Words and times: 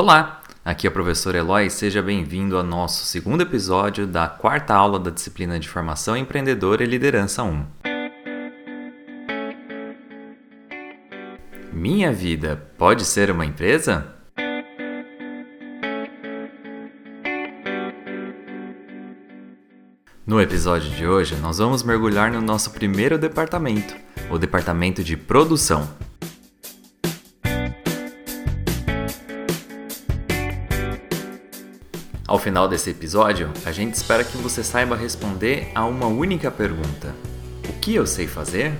Olá, 0.00 0.42
aqui 0.64 0.86
é 0.86 0.90
o 0.90 0.92
professor 0.92 1.34
Eloy 1.34 1.66
e 1.66 1.70
seja 1.70 2.00
bem-vindo 2.00 2.56
ao 2.56 2.62
nosso 2.62 3.04
segundo 3.04 3.40
episódio 3.40 4.06
da 4.06 4.28
quarta 4.28 4.72
aula 4.72 4.96
da 4.96 5.10
disciplina 5.10 5.58
de 5.58 5.68
Formação 5.68 6.16
Empreendedora 6.16 6.84
e 6.84 6.86
Liderança 6.86 7.42
1. 7.42 7.66
Minha 11.72 12.12
vida 12.12 12.70
pode 12.78 13.04
ser 13.04 13.28
uma 13.32 13.44
empresa? 13.44 14.14
No 20.24 20.40
episódio 20.40 20.92
de 20.92 21.08
hoje, 21.08 21.34
nós 21.38 21.58
vamos 21.58 21.82
mergulhar 21.82 22.30
no 22.30 22.40
nosso 22.40 22.70
primeiro 22.70 23.18
departamento, 23.18 23.96
o 24.30 24.38
departamento 24.38 25.02
de 25.02 25.16
produção. 25.16 25.88
Ao 32.28 32.38
final 32.38 32.68
desse 32.68 32.90
episódio, 32.90 33.50
a 33.64 33.72
gente 33.72 33.94
espera 33.94 34.22
que 34.22 34.36
você 34.36 34.62
saiba 34.62 34.94
responder 34.94 35.72
a 35.74 35.86
uma 35.86 36.04
única 36.04 36.50
pergunta: 36.50 37.14
O 37.66 37.72
que 37.80 37.94
eu 37.94 38.06
sei 38.06 38.26
fazer? 38.26 38.74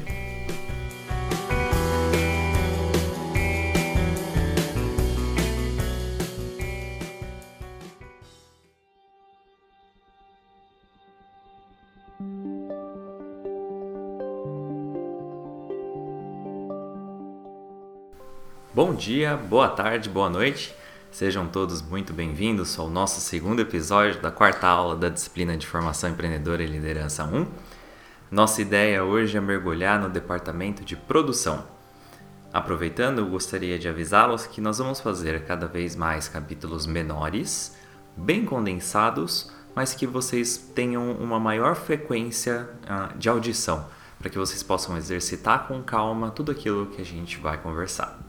Bom 18.74 18.94
dia, 18.94 19.38
boa 19.38 19.70
tarde, 19.70 20.10
boa 20.10 20.28
noite. 20.28 20.76
Sejam 21.10 21.48
todos 21.48 21.80
muito 21.80 22.12
bem-vindos 22.12 22.78
ao 22.78 22.88
nosso 22.88 23.20
segundo 23.20 23.60
episódio 23.60 24.20
da 24.20 24.30
quarta 24.30 24.68
aula 24.68 24.94
da 24.94 25.08
disciplina 25.08 25.56
de 25.56 25.66
Formação 25.66 26.10
Empreendedora 26.10 26.62
e 26.62 26.66
Liderança 26.66 27.24
1. 27.24 27.46
Nossa 28.30 28.60
ideia 28.60 29.02
hoje 29.02 29.36
é 29.36 29.40
mergulhar 29.40 29.98
no 29.98 30.10
departamento 30.10 30.84
de 30.84 30.94
produção. 30.94 31.64
Aproveitando, 32.52 33.20
eu 33.20 33.26
gostaria 33.26 33.78
de 33.78 33.88
avisá-los 33.88 34.46
que 34.46 34.60
nós 34.60 34.78
vamos 34.78 35.00
fazer 35.00 35.44
cada 35.44 35.66
vez 35.66 35.96
mais 35.96 36.28
capítulos 36.28 36.86
menores, 36.86 37.74
bem 38.14 38.44
condensados, 38.44 39.50
mas 39.74 39.94
que 39.94 40.06
vocês 40.06 40.58
tenham 40.74 41.12
uma 41.12 41.40
maior 41.40 41.74
frequência 41.74 42.68
uh, 42.84 43.16
de 43.18 43.30
audição, 43.30 43.88
para 44.18 44.28
que 44.28 44.38
vocês 44.38 44.62
possam 44.62 44.96
exercitar 44.96 45.66
com 45.66 45.82
calma 45.82 46.30
tudo 46.30 46.52
aquilo 46.52 46.86
que 46.86 47.00
a 47.00 47.04
gente 47.04 47.38
vai 47.38 47.56
conversar. 47.56 48.27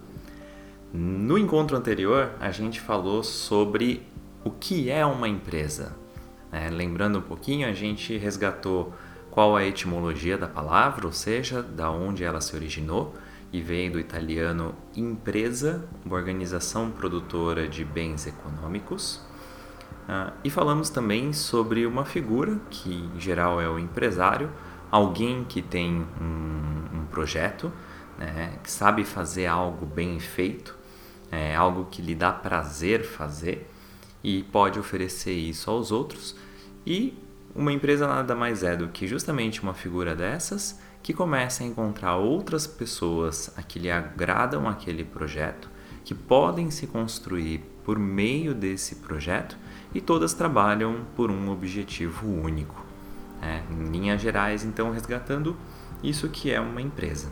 No 0.91 1.37
encontro 1.37 1.77
anterior, 1.77 2.31
a 2.39 2.49
gente 2.49 2.81
falou 2.81 3.21
sobre 3.21 4.07
o 4.43 4.49
que 4.49 4.89
é 4.89 5.05
uma 5.05 5.27
empresa. 5.27 5.95
É, 6.51 6.67
lembrando 6.67 7.19
um 7.19 7.21
pouquinho, 7.21 7.67
a 7.67 7.73
gente 7.73 8.17
resgatou 8.17 8.91
qual 9.29 9.55
a 9.55 9.63
etimologia 9.63 10.35
da 10.35 10.47
palavra, 10.47 11.05
ou 11.05 11.13
seja, 11.13 11.61
da 11.61 11.91
onde 11.91 12.23
ela 12.23 12.41
se 12.41 12.55
originou, 12.55 13.13
e 13.53 13.61
veio 13.61 13.91
do 13.91 13.99
italiano 13.99 14.73
empresa, 14.95 15.87
uma 16.03 16.15
organização 16.15 16.89
produtora 16.89 17.67
de 17.67 17.85
bens 17.85 18.25
econômicos. 18.25 19.21
Ah, 20.07 20.33
e 20.43 20.49
falamos 20.49 20.89
também 20.89 21.33
sobre 21.33 21.85
uma 21.85 22.03
figura, 22.03 22.59
que 22.71 23.11
em 23.15 23.19
geral 23.19 23.61
é 23.61 23.69
o 23.69 23.77
empresário, 23.77 24.49
alguém 24.89 25.43
que 25.43 25.61
tem 25.61 26.03
um, 26.19 26.99
um 26.99 27.05
projeto, 27.11 27.71
né, 28.17 28.57
que 28.63 28.71
sabe 28.71 29.03
fazer 29.03 29.45
algo 29.45 29.85
bem 29.85 30.19
feito 30.19 30.78
é 31.31 31.55
algo 31.55 31.88
que 31.89 32.02
lhe 32.02 32.16
dá 32.16 32.31
prazer 32.31 33.03
fazer 33.03 33.69
e 34.23 34.44
pode 34.44 34.80
oferecer 34.80 35.33
isso 35.33 35.69
aos 35.69 35.91
outros. 35.91 36.36
E 36.86 37.17
uma 37.55 37.71
empresa 37.71 38.08
nada 38.08 38.36
mais 38.36 38.63
é 38.63 38.75
do 38.75 38.88
que 38.89 39.08
justamente 39.08 39.61
uma 39.61 39.73
figura 39.73 40.16
dessas 40.16 40.80
que 41.02 41.14
começa 41.14 41.64
a 41.64 41.67
encontrar 41.67 42.17
outras 42.17 42.67
pessoas 42.67 43.52
a 43.58 43.64
que 43.64 43.80
lhe 43.80 43.89
agradam 43.89 44.67
aquele 44.67 45.03
projeto, 45.03 45.70
que 46.03 46.14
podem 46.14 46.70
se 46.70 46.87
construir 46.87 47.64
por 47.83 47.98
meio 47.98 48.53
desse 48.53 48.95
projeto 48.95 49.58
e 49.93 50.02
todas 50.02 50.33
trabalham 50.33 51.05
por 51.15 51.32
um 51.32 51.49
objetivo 51.49 52.27
único. 52.27 52.86
É, 53.42 53.64
em 53.71 53.89
linhas 53.89 54.21
gerais, 54.21 54.65
então, 54.65 54.92
resgatando 54.92 55.55
isso 56.03 56.27
que 56.27 56.52
é 56.52 56.59
uma 56.59 56.82
empresa. 56.82 57.30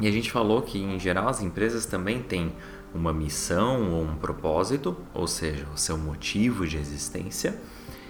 E 0.00 0.06
a 0.06 0.10
gente 0.10 0.30
falou 0.30 0.62
que, 0.62 0.78
em 0.78 0.98
geral, 0.98 1.28
as 1.28 1.42
empresas 1.42 1.86
também 1.86 2.22
têm 2.22 2.52
uma 2.96 3.12
missão 3.12 3.92
ou 3.92 4.02
um 4.02 4.16
propósito, 4.16 4.96
ou 5.12 5.26
seja, 5.26 5.66
o 5.74 5.78
seu 5.78 5.96
motivo 5.98 6.66
de 6.66 6.76
existência, 6.76 7.60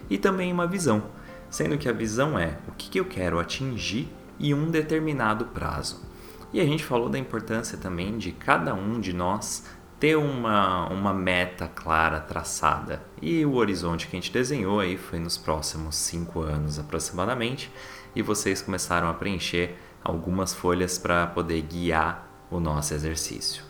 e 0.09 0.17
também 0.17 0.53
uma 0.53 0.67
visão, 0.67 1.05
sendo 1.51 1.77
que 1.77 1.89
a 1.89 1.93
visão 1.93 2.39
é 2.39 2.59
o 2.69 2.73
que 2.73 2.99
eu 2.99 3.05
quero 3.05 3.39
atingir 3.39 4.09
em 4.39 4.55
um 4.55 4.71
determinado 4.71 5.47
prazo. 5.47 6.05
E 6.53 6.61
a 6.61 6.65
gente 6.65 6.85
falou 6.85 7.09
da 7.09 7.19
importância 7.19 7.77
também 7.77 8.17
de 8.17 8.33
cada 8.33 8.75
um 8.75 9.01
de 9.01 9.13
nós 9.13 9.65
ter 9.99 10.17
uma, 10.17 10.89
uma 10.89 11.13
meta 11.13 11.69
clara 11.69 12.21
traçada. 12.21 13.03
E 13.21 13.45
o 13.45 13.55
horizonte 13.55 14.07
que 14.07 14.17
a 14.17 14.21
gente 14.21 14.33
desenhou 14.33 14.79
aí 14.79 14.97
foi 14.97 15.19
nos 15.19 15.37
próximos 15.37 15.97
cinco 15.97 16.41
anos 16.41 16.79
aproximadamente, 16.79 17.71
e 18.15 18.23
vocês 18.23 18.63
começaram 18.63 19.09
a 19.09 19.15
preencher 19.15 19.77
algumas 20.03 20.55
folhas 20.55 20.99
para 20.99 21.27
poder 21.27 21.61
guiar 21.63 22.47
o 22.51 22.61
nosso 22.61 22.95
exercício. 22.95 23.66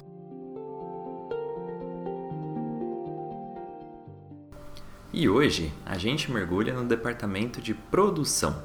E 5.19 5.31
hoje 5.31 5.73
a 5.87 5.97
gente 5.97 6.31
mergulha 6.31 6.75
no 6.75 6.85
departamento 6.85 7.59
de 7.59 7.73
produção. 7.73 8.63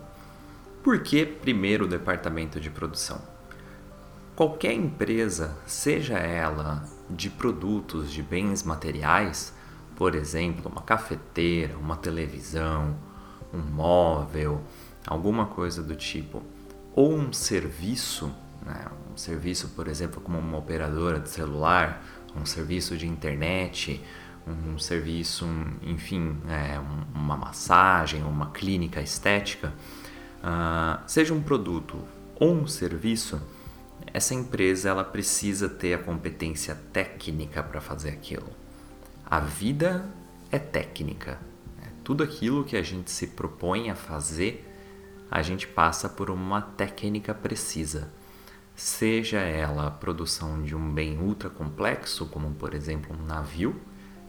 Por 0.83 1.01
que 1.01 1.25
primeiro 1.25 1.85
o 1.85 1.87
departamento 1.87 2.59
de 2.59 2.69
produção? 2.69 3.21
Qualquer 4.35 4.73
empresa, 4.73 5.57
seja 5.65 6.17
ela 6.17 6.83
de 7.09 7.29
produtos, 7.29 8.11
de 8.11 8.21
bens 8.21 8.63
materiais, 8.63 9.53
por 9.95 10.13
exemplo, 10.13 10.69
uma 10.69 10.81
cafeteira, 10.81 11.77
uma 11.77 11.95
televisão, 11.95 12.97
um 13.53 13.59
móvel, 13.59 14.61
alguma 15.07 15.45
coisa 15.45 15.81
do 15.81 15.95
tipo, 15.95 16.43
ou 16.93 17.13
um 17.13 17.31
serviço, 17.31 18.29
né? 18.65 18.87
um 19.09 19.15
serviço, 19.15 19.69
por 19.69 19.87
exemplo, 19.87 20.19
como 20.19 20.37
uma 20.37 20.57
operadora 20.57 21.17
de 21.17 21.29
celular, 21.29 22.03
um 22.35 22.45
serviço 22.45 22.97
de 22.97 23.07
internet, 23.07 24.03
um 24.47 24.77
serviço, 24.79 25.45
enfim, 25.81 26.37
é, 26.47 26.79
uma 27.13 27.37
massagem, 27.37 28.23
uma 28.23 28.51
clínica 28.51 29.01
estética, 29.01 29.73
uh, 30.43 31.01
seja 31.07 31.33
um 31.33 31.41
produto 31.41 31.97
ou 32.35 32.53
um 32.53 32.67
serviço, 32.67 33.41
essa 34.13 34.33
empresa 34.33 34.89
ela 34.89 35.03
precisa 35.03 35.69
ter 35.69 35.93
a 35.93 35.99
competência 35.99 36.75
técnica 36.91 37.61
para 37.61 37.79
fazer 37.79 38.09
aquilo. 38.09 38.49
A 39.25 39.39
vida 39.39 40.05
é 40.51 40.59
técnica. 40.59 41.39
Né? 41.77 41.87
Tudo 42.03 42.23
aquilo 42.23 42.65
que 42.65 42.75
a 42.75 42.81
gente 42.81 43.11
se 43.11 43.27
propõe 43.27 43.89
a 43.89 43.95
fazer, 43.95 44.67
a 45.29 45.41
gente 45.41 45.67
passa 45.67 46.09
por 46.09 46.29
uma 46.29 46.61
técnica 46.61 47.33
precisa. 47.33 48.11
Seja 48.75 49.39
ela 49.39 49.87
a 49.87 49.91
produção 49.91 50.61
de 50.63 50.75
um 50.75 50.91
bem 50.91 51.17
ultra 51.19 51.49
complexo, 51.49 52.25
como 52.25 52.51
por 52.51 52.73
exemplo 52.73 53.15
um 53.15 53.25
navio, 53.25 53.79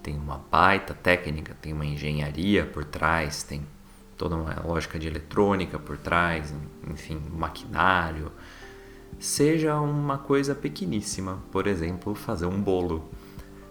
tem 0.02 0.16
uma 0.16 0.38
baita 0.50 0.94
técnica, 0.94 1.56
tem 1.60 1.72
uma 1.72 1.86
engenharia 1.86 2.66
por 2.66 2.84
trás, 2.84 3.42
tem 3.42 3.62
toda 4.16 4.36
uma 4.36 4.60
lógica 4.64 4.98
de 4.98 5.06
eletrônica 5.06 5.78
por 5.78 5.96
trás, 5.96 6.54
enfim, 6.88 7.20
maquinário. 7.30 8.32
Seja 9.18 9.78
uma 9.80 10.18
coisa 10.18 10.54
pequeníssima, 10.54 11.38
por 11.50 11.66
exemplo, 11.66 12.14
fazer 12.14 12.46
um 12.46 12.60
bolo. 12.60 13.08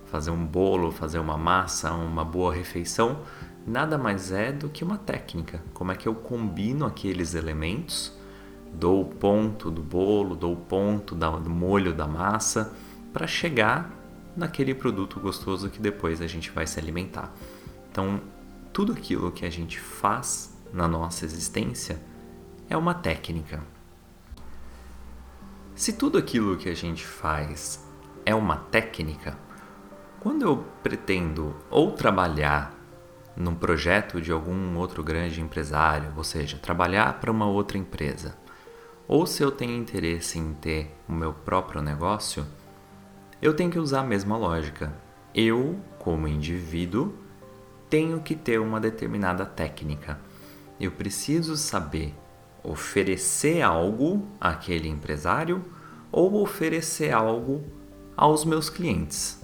Fazer 0.05 0.31
um 0.31 0.45
bolo, 0.45 0.91
fazer 0.91 1.19
uma 1.19 1.37
massa, 1.37 1.91
uma 1.93 2.25
boa 2.25 2.53
refeição, 2.53 3.21
nada 3.65 3.97
mais 3.97 4.31
é 4.31 4.51
do 4.51 4.67
que 4.67 4.83
uma 4.83 4.97
técnica. 4.97 5.63
Como 5.73 5.91
é 5.91 5.95
que 5.95 6.05
eu 6.05 6.13
combino 6.13 6.85
aqueles 6.85 7.33
elementos, 7.33 8.11
dou 8.73 9.01
o 9.01 9.05
ponto 9.05 9.71
do 9.71 9.81
bolo, 9.81 10.35
dou 10.35 10.53
o 10.53 10.57
ponto 10.57 11.15
do 11.15 11.49
molho 11.49 11.93
da 11.93 12.07
massa, 12.07 12.73
para 13.13 13.25
chegar 13.25 14.00
naquele 14.35 14.73
produto 14.73 15.19
gostoso 15.19 15.69
que 15.69 15.79
depois 15.79 16.21
a 16.21 16.27
gente 16.27 16.49
vai 16.51 16.65
se 16.65 16.79
alimentar. 16.79 17.33
Então, 17.91 18.21
tudo 18.71 18.93
aquilo 18.93 19.31
que 19.31 19.45
a 19.45 19.49
gente 19.49 19.79
faz 19.79 20.57
na 20.73 20.87
nossa 20.87 21.25
existência 21.25 22.01
é 22.69 22.77
uma 22.77 22.93
técnica. 22.93 23.61
Se 25.75 25.93
tudo 25.93 26.17
aquilo 26.17 26.57
que 26.57 26.69
a 26.69 26.75
gente 26.75 27.05
faz 27.05 27.85
é 28.25 28.33
uma 28.33 28.55
técnica, 28.55 29.37
quando 30.19 30.43
eu 30.43 30.63
pretendo 30.83 31.55
ou 31.69 31.91
trabalhar 31.91 32.77
num 33.35 33.55
projeto 33.55 34.21
de 34.21 34.31
algum 34.31 34.77
outro 34.77 35.03
grande 35.03 35.41
empresário, 35.41 36.13
ou 36.15 36.23
seja, 36.23 36.57
trabalhar 36.57 37.19
para 37.19 37.31
uma 37.31 37.47
outra 37.47 37.77
empresa, 37.77 38.37
ou 39.07 39.25
se 39.25 39.43
eu 39.43 39.51
tenho 39.51 39.75
interesse 39.75 40.37
em 40.37 40.53
ter 40.53 40.95
o 41.09 41.11
meu 41.11 41.33
próprio 41.33 41.81
negócio, 41.81 42.45
eu 43.41 43.53
tenho 43.55 43.71
que 43.71 43.79
usar 43.79 44.01
a 44.01 44.05
mesma 44.05 44.37
lógica. 44.37 44.93
eu, 45.33 45.79
como 45.97 46.27
indivíduo, 46.27 47.13
tenho 47.89 48.19
que 48.21 48.35
ter 48.35 48.59
uma 48.59 48.79
determinada 48.79 49.45
técnica. 49.45 50.19
Eu 50.79 50.91
preciso 50.91 51.55
saber 51.55 52.13
oferecer 52.63 53.61
algo 53.61 54.27
àquele 54.39 54.87
empresário 54.87 55.63
ou 56.11 56.41
oferecer 56.41 57.11
algo 57.11 57.63
aos 58.15 58.45
meus 58.45 58.69
clientes. 58.69 59.41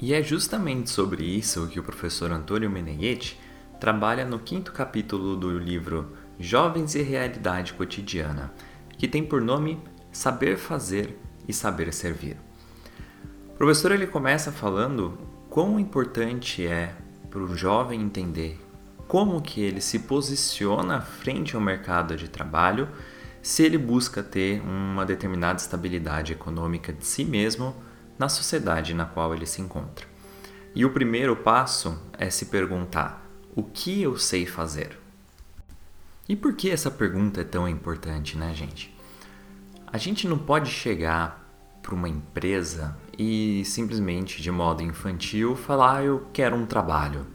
E 0.00 0.14
é 0.14 0.22
justamente 0.22 0.90
sobre 0.90 1.24
isso 1.24 1.68
que 1.68 1.78
o 1.78 1.82
professor 1.82 2.32
Antônio 2.32 2.70
Meneghetti 2.70 3.38
trabalha 3.78 4.24
no 4.24 4.38
quinto 4.38 4.72
capítulo 4.72 5.36
do 5.36 5.58
livro 5.58 6.12
Jovens 6.38 6.94
e 6.94 7.02
Realidade 7.02 7.74
Cotidiana, 7.74 8.52
que 8.96 9.06
tem 9.06 9.24
por 9.24 9.40
nome 9.40 9.78
Saber 10.10 10.56
Fazer 10.56 11.18
e 11.46 11.52
Saber 11.52 11.92
Servir. 11.92 12.47
O 13.58 13.66
professor 13.66 13.90
ele 13.90 14.06
começa 14.06 14.52
falando 14.52 15.18
quão 15.50 15.80
importante 15.80 16.64
é 16.64 16.94
para 17.28 17.40
o 17.40 17.56
jovem 17.56 18.00
entender 18.00 18.56
como 19.08 19.42
que 19.42 19.60
ele 19.60 19.80
se 19.80 19.98
posiciona 19.98 21.00
frente 21.00 21.56
ao 21.56 21.60
mercado 21.60 22.16
de 22.16 22.28
trabalho 22.28 22.88
se 23.42 23.64
ele 23.64 23.76
busca 23.76 24.22
ter 24.22 24.62
uma 24.62 25.04
determinada 25.04 25.58
estabilidade 25.58 26.32
econômica 26.32 26.92
de 26.92 27.04
si 27.04 27.24
mesmo 27.24 27.74
na 28.16 28.28
sociedade 28.28 28.94
na 28.94 29.06
qual 29.06 29.34
ele 29.34 29.44
se 29.44 29.60
encontra. 29.60 30.06
E 30.72 30.84
o 30.84 30.92
primeiro 30.92 31.34
passo 31.34 32.00
é 32.16 32.30
se 32.30 32.46
perguntar: 32.46 33.26
o 33.56 33.64
que 33.64 34.00
eu 34.00 34.16
sei 34.16 34.46
fazer? 34.46 34.96
E 36.28 36.36
por 36.36 36.54
que 36.54 36.70
essa 36.70 36.92
pergunta 36.92 37.40
é 37.40 37.44
tão 37.44 37.68
importante, 37.68 38.38
né, 38.38 38.54
gente? 38.54 38.96
A 39.84 39.98
gente 39.98 40.28
não 40.28 40.38
pode 40.38 40.70
chegar 40.70 41.44
para 41.82 41.96
uma 41.96 42.08
empresa 42.08 42.96
e 43.18 43.64
simplesmente 43.64 44.40
de 44.40 44.50
modo 44.50 44.82
infantil 44.82 45.56
falar: 45.56 45.96
ah, 45.96 46.04
eu 46.04 46.26
quero 46.32 46.54
um 46.56 46.64
trabalho. 46.64 47.26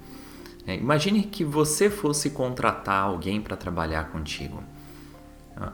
É, 0.65 0.75
imagine 0.75 1.23
que 1.23 1.43
você 1.43 1.89
fosse 1.89 2.29
contratar 2.29 3.03
alguém 3.03 3.41
para 3.41 3.57
trabalhar 3.57 4.05
contigo. 4.11 4.63
Ah, 5.57 5.73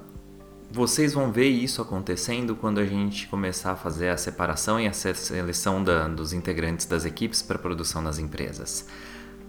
vocês 0.71 1.13
vão 1.13 1.31
ver 1.31 1.47
isso 1.47 1.81
acontecendo 1.81 2.56
quando 2.56 2.79
a 2.79 2.85
gente 2.85 3.27
começar 3.27 3.73
a 3.73 3.75
fazer 3.75 4.09
a 4.09 4.17
separação 4.17 4.79
e 4.79 4.88
a 4.88 4.94
seleção 4.94 5.83
da, 5.83 6.07
dos 6.07 6.33
integrantes 6.33 6.85
das 6.85 7.06
equipes 7.06 7.41
para 7.41 7.59
produção 7.59 8.01
nas 8.01 8.17
empresas. 8.17 8.88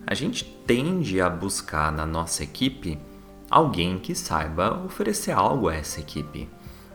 A 0.06 0.14
gente 0.14 0.44
tende 0.66 1.20
a 1.20 1.28
buscar 1.28 1.92
na 1.92 2.06
nossa 2.06 2.42
equipe 2.42 2.98
alguém 3.50 3.98
que 3.98 4.14
saiba 4.14 4.82
oferecer 4.84 5.32
algo 5.32 5.68
a 5.68 5.74
essa 5.74 6.00
equipe. 6.00 6.48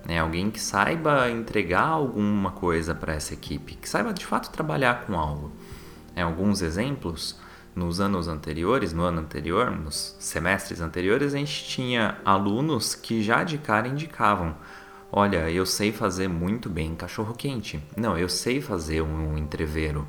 Né? 0.05 0.19
Alguém 0.19 0.51
que 0.51 0.59
saiba 0.59 1.29
entregar 1.29 1.87
alguma 1.87 2.51
coisa 2.51 2.93
para 2.93 3.13
essa 3.13 3.33
equipe, 3.33 3.75
que 3.75 3.89
saiba 3.89 4.13
de 4.13 4.25
fato 4.25 4.51
trabalhar 4.51 5.05
com 5.05 5.17
algo. 5.17 5.51
É, 6.15 6.21
alguns 6.21 6.61
exemplos, 6.61 7.37
nos 7.75 7.99
anos 7.99 8.27
anteriores, 8.27 8.93
no 8.93 9.03
ano 9.03 9.19
anterior, 9.19 9.71
nos 9.71 10.15
semestres 10.19 10.79
anteriores, 10.79 11.33
a 11.33 11.37
gente 11.37 11.65
tinha 11.65 12.17
alunos 12.23 12.95
que 12.95 13.21
já 13.21 13.43
de 13.43 13.57
cara 13.57 13.87
indicavam: 13.87 14.55
olha, 15.11 15.49
eu 15.49 15.65
sei 15.65 15.91
fazer 15.91 16.29
muito 16.29 16.69
bem 16.69 16.95
cachorro 16.95 17.33
quente. 17.33 17.83
Não, 17.97 18.17
eu 18.17 18.29
sei 18.29 18.61
fazer 18.61 19.01
um 19.01 19.37
entreveiro. 19.37 20.07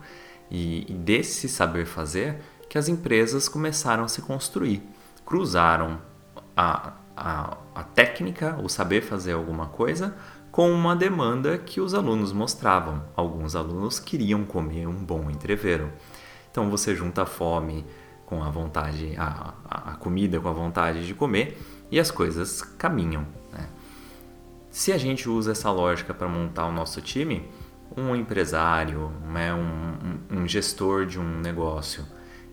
E, 0.49 0.87
e 0.89 0.95
desse 0.95 1.49
saber 1.49 1.87
fazer 1.87 2.39
que 2.69 2.79
as 2.79 2.89
empresas 2.89 3.49
começaram 3.49 4.05
a 4.05 4.09
se 4.09 4.23
construir. 4.23 4.81
Cruzaram 5.25 6.01
a, 6.57 6.93
a, 7.17 7.57
a 7.75 7.83
técnica, 7.83 8.59
o 8.63 8.69
saber 8.69 9.03
fazer 9.03 9.33
alguma 9.33 9.67
coisa, 9.67 10.15
com 10.51 10.71
uma 10.71 10.95
demanda 10.95 11.59
que 11.59 11.81
os 11.81 11.95
alunos 11.95 12.33
mostravam. 12.33 13.03
Alguns 13.15 13.55
alunos 13.55 13.99
queriam 13.99 14.45
comer 14.45 14.87
um 14.87 14.95
bom 14.95 15.31
entreveiro. 15.31 15.91
Então 16.51 16.71
você 16.71 16.95
junta 16.95 17.23
a 17.23 17.27
fome 17.27 17.85
com 18.25 18.43
a 18.43 18.51
vontade, 18.51 19.15
a, 19.17 19.55
a 19.69 19.95
comida 19.97 20.41
com 20.41 20.49
a 20.49 20.53
vontade 20.53 21.07
de 21.07 21.15
comer 21.15 21.59
e 21.91 22.01
as 22.01 22.11
coisas 22.11 22.63
caminham. 22.63 23.27
Né? 23.53 23.69
Se 24.71 24.93
a 24.93 24.99
gente 24.99 25.29
usa 25.29 25.53
essa 25.53 25.71
lógica 25.71 26.13
para 26.13 26.29
montar 26.29 26.67
o 26.67 26.73
nosso 26.73 27.01
time, 27.01 27.49
um 27.97 28.17
empresário, 28.17 29.13
né, 29.33 29.55
um, 29.55 30.39
um 30.39 30.49
gestor 30.49 31.07
de 31.07 31.21
um 31.21 31.41
negócio 31.41 32.05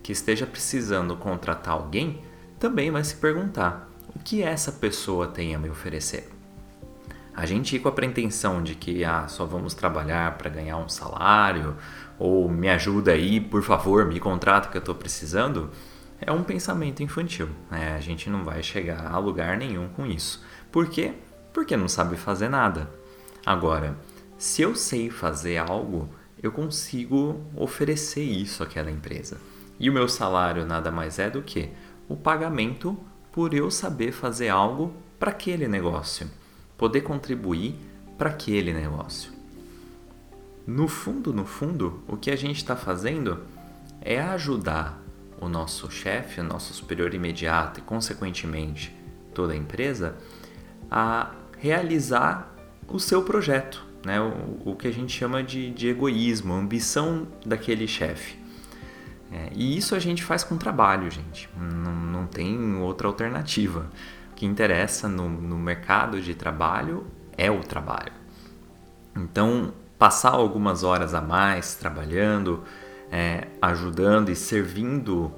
que 0.04 0.12
esteja 0.12 0.46
precisando 0.46 1.16
contratar 1.16 1.74
alguém, 1.74 2.22
também 2.60 2.92
vai 2.92 3.04
se 3.04 3.16
perguntar: 3.16 3.90
o 4.16 4.20
que 4.20 4.44
essa 4.44 4.72
pessoa 4.72 5.28
tem 5.28 5.56
a 5.56 5.60
me 5.60 5.70
oferecer? 5.70 6.30
A 7.36 7.46
gente 7.48 7.76
ir 7.76 7.80
com 7.80 7.90
a 7.90 7.92
pretensão 7.92 8.62
de 8.62 8.76
que 8.76 9.04
ah, 9.04 9.28
só 9.28 9.46
vamos 9.46 9.74
trabalhar 9.74 10.38
para 10.38 10.50
ganhar 10.50 10.78
um 10.78 10.88
salário 10.88 11.76
ou 12.20 12.48
me 12.48 12.70
ajuda 12.70 13.12
aí, 13.12 13.40
por 13.40 13.64
favor, 13.64 14.06
me 14.06 14.20
contrata 14.20 14.70
que 14.70 14.78
eu 14.78 14.80
estou 14.80 14.94
precisando, 14.94 15.72
é 16.22 16.32
um 16.32 16.44
pensamento 16.44 17.02
infantil. 17.02 17.50
Né? 17.72 17.96
A 17.96 18.00
gente 18.00 18.30
não 18.30 18.44
vai 18.44 18.62
chegar 18.62 19.12
a 19.12 19.18
lugar 19.18 19.58
nenhum 19.58 19.88
com 19.90 20.06
isso. 20.06 20.44
Por 20.72 20.88
quê? 20.88 21.14
Porque 21.52 21.76
não 21.76 21.88
sabe 21.88 22.16
fazer 22.16 22.50
nada. 22.50 22.90
Agora, 23.44 23.98
se 24.38 24.62
eu 24.62 24.76
sei 24.76 25.10
fazer 25.10 25.58
algo, 25.58 26.10
eu 26.42 26.52
consigo 26.52 27.42
oferecer 27.56 28.24
isso 28.24 28.62
àquela 28.62 28.92
empresa. 28.92 29.38
E 29.80 29.90
o 29.90 29.94
meu 29.94 30.08
salário 30.08 30.66
nada 30.66 30.92
mais 30.92 31.18
é 31.18 31.30
do 31.30 31.42
que 31.42 31.70
o 32.08 32.16
pagamento 32.16 32.98
por 33.34 33.52
eu 33.54 33.72
saber 33.72 34.12
fazer 34.12 34.48
algo 34.48 34.94
para 35.20 35.32
aquele 35.32 35.68
negócio, 35.68 36.30
poder 36.78 37.02
contribuir 37.02 37.76
para 38.16 38.30
aquele 38.30 38.72
negócio. 38.72 39.34
No 40.68 40.88
fundo, 40.88 41.34
no 41.34 41.44
fundo, 41.44 42.02
o 42.08 42.16
que 42.16 42.30
a 42.30 42.36
gente 42.36 42.58
está 42.58 42.76
fazendo 42.76 43.40
é 44.00 44.22
ajudar 44.22 45.02
o 45.42 45.50
nosso 45.50 45.92
chefe, 45.92 46.40
o 46.40 46.44
nosso 46.44 46.74
superior 46.74 47.14
imediato 47.14 47.80
e, 47.80 47.84
consequentemente, 47.84 48.96
toda 49.34 49.54
a 49.54 49.58
empresa 49.58 50.16
a 50.90 51.32
realizar 51.58 52.54
o 52.88 53.00
seu 53.00 53.24
projeto, 53.24 53.84
né? 54.06 54.22
o, 54.22 54.72
o 54.72 54.76
que 54.76 54.88
a 54.88 54.94
gente 54.94 55.12
chama 55.12 55.42
de, 55.42 55.72
de 55.72 55.88
egoísmo, 55.88 56.54
ambição 56.54 57.28
daquele 57.44 57.88
chefe. 57.88 58.43
É, 59.34 59.50
e 59.56 59.76
isso 59.76 59.96
a 59.96 60.00
gente 60.00 60.24
faz 60.24 60.44
com 60.44 60.58
trabalho, 60.58 61.10
gente. 61.10 61.50
Não, 61.58 61.96
não 61.96 62.28
tem 62.28 62.76
outra 62.76 63.08
alternativa. 63.08 63.90
O 64.32 64.36
que 64.36 64.46
interessa 64.46 65.10
no, 65.10 65.28
no 65.28 65.58
mercado 65.58 66.22
de 66.22 66.36
trabalho 66.36 67.08
é 67.36 67.50
o 67.50 67.62
trabalho. 67.62 68.14
Então, 69.16 69.74
passar 69.98 70.32
algumas 70.32 70.84
horas 70.84 71.16
a 71.16 71.22
mais 71.22 71.74
trabalhando, 71.74 72.64
é, 73.12 73.48
ajudando 73.60 74.30
e 74.30 74.36
servindo 74.36 75.34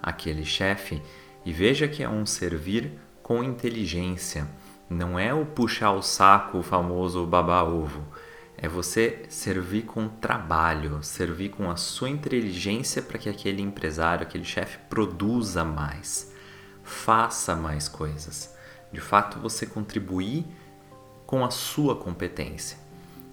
aquele 0.00 0.44
chefe, 0.44 1.02
e 1.44 1.52
veja 1.52 1.88
que 1.88 2.02
é 2.02 2.08
um 2.08 2.24
servir 2.24 2.92
com 3.22 3.42
inteligência. 3.42 4.46
Não 4.88 5.18
é 5.18 5.34
o 5.34 5.44
puxar 5.44 5.92
o 5.92 6.02
saco, 6.02 6.58
o 6.58 6.62
famoso 6.62 7.26
babá 7.26 7.62
ovo. 7.62 8.04
É 8.62 8.68
você 8.68 9.24
servir 9.28 9.82
com 9.82 10.08
trabalho, 10.08 11.02
servir 11.02 11.48
com 11.48 11.68
a 11.68 11.74
sua 11.74 12.08
inteligência 12.08 13.02
para 13.02 13.18
que 13.18 13.28
aquele 13.28 13.60
empresário, 13.60 14.22
aquele 14.22 14.44
chefe 14.44 14.78
produza 14.88 15.64
mais, 15.64 16.32
faça 16.84 17.56
mais 17.56 17.88
coisas. 17.88 18.54
De 18.92 19.00
fato, 19.00 19.40
você 19.40 19.66
contribuir 19.66 20.46
com 21.26 21.44
a 21.44 21.50
sua 21.50 21.96
competência. 21.96 22.78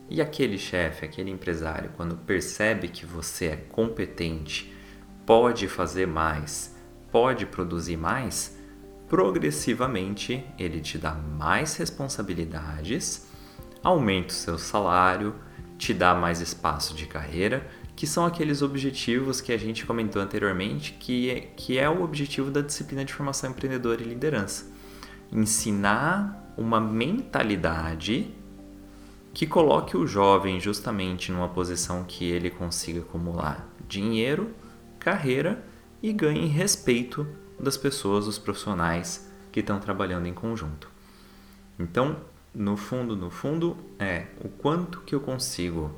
E 0.09 0.19
aquele 0.19 0.57
chefe, 0.57 1.05
aquele 1.05 1.29
empresário, 1.29 1.91
quando 1.95 2.17
percebe 2.17 2.87
que 2.87 3.05
você 3.05 3.45
é 3.45 3.55
competente, 3.55 4.73
pode 5.27 5.67
fazer 5.67 6.07
mais, 6.07 6.75
pode 7.11 7.45
produzir 7.45 7.97
mais, 7.97 8.57
progressivamente 9.07 10.43
ele 10.57 10.81
te 10.81 10.97
dá 10.97 11.13
mais 11.13 11.75
responsabilidades, 11.77 13.28
aumenta 13.83 14.29
o 14.29 14.35
seu 14.35 14.57
salário, 14.57 15.35
te 15.77 15.93
dá 15.93 16.13
mais 16.13 16.41
espaço 16.41 16.93
de 16.93 17.05
carreira, 17.05 17.67
que 17.95 18.07
são 18.07 18.25
aqueles 18.25 18.61
objetivos 18.61 19.41
que 19.41 19.51
a 19.51 19.57
gente 19.57 19.85
comentou 19.85 20.21
anteriormente, 20.21 20.93
que 20.93 21.29
é, 21.29 21.39
que 21.55 21.77
é 21.77 21.89
o 21.89 22.01
objetivo 22.01 22.49
da 22.49 22.61
disciplina 22.61 23.03
de 23.03 23.13
formação 23.13 23.49
empreendedora 23.49 24.01
e 24.01 24.05
liderança. 24.05 24.65
Ensinar 25.31 26.53
uma 26.57 26.79
mentalidade 26.79 28.33
que 29.33 29.45
coloque 29.45 29.95
o 29.95 30.07
jovem 30.07 30.59
justamente 30.59 31.31
numa 31.31 31.49
posição 31.49 32.03
que 32.03 32.25
ele 32.25 32.49
consiga 32.49 33.01
acumular 33.01 33.67
dinheiro, 33.87 34.53
carreira 34.99 35.63
e 36.01 36.11
ganhe 36.11 36.47
respeito 36.47 37.27
das 37.59 37.77
pessoas, 37.77 38.25
dos 38.25 38.37
profissionais 38.37 39.29
que 39.51 39.59
estão 39.59 39.79
trabalhando 39.79 40.25
em 40.25 40.33
conjunto. 40.33 40.89
Então, 41.77 42.17
no 42.53 42.75
fundo, 42.75 43.15
no 43.15 43.29
fundo, 43.29 43.77
é 43.97 44.27
o 44.43 44.49
quanto 44.49 45.01
que 45.01 45.13
eu 45.13 45.19
consigo 45.19 45.91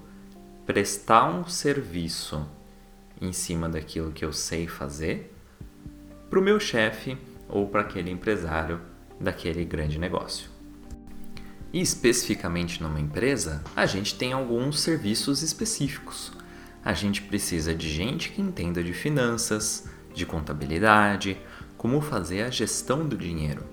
prestar 0.65 1.29
um 1.29 1.48
serviço 1.48 2.46
em 3.20 3.31
cima 3.31 3.70
daquilo 3.70 4.12
que 4.12 4.25
eu 4.25 4.34
sei 4.34 4.67
fazer 4.67 5.34
para 6.29 6.39
o 6.39 6.41
meu 6.41 6.60
chefe 6.60 7.17
ou 7.48 7.67
para 7.67 7.81
aquele 7.81 8.10
empresário 8.10 8.81
daquele 9.20 9.63
grande 9.63 10.00
negócio. 10.00 10.50
E 11.74 11.79
especificamente 11.79 12.81
numa 12.81 13.00
empresa, 13.00 13.63
a 13.75 13.86
gente 13.86 14.15
tem 14.15 14.34
alguns 14.34 14.81
serviços 14.81 15.41
específicos. 15.41 16.31
a 16.84 16.93
gente 16.93 17.22
precisa 17.22 17.75
de 17.75 17.88
gente 17.88 18.31
que 18.31 18.41
entenda 18.41 18.84
de 18.84 18.91
finanças, 18.91 19.88
de 20.15 20.25
contabilidade, 20.25 21.39
como 21.77 22.01
fazer 22.01 22.41
a 22.41 22.50
gestão 22.50 23.08
do 23.08 23.15
dinheiro. 23.15 23.63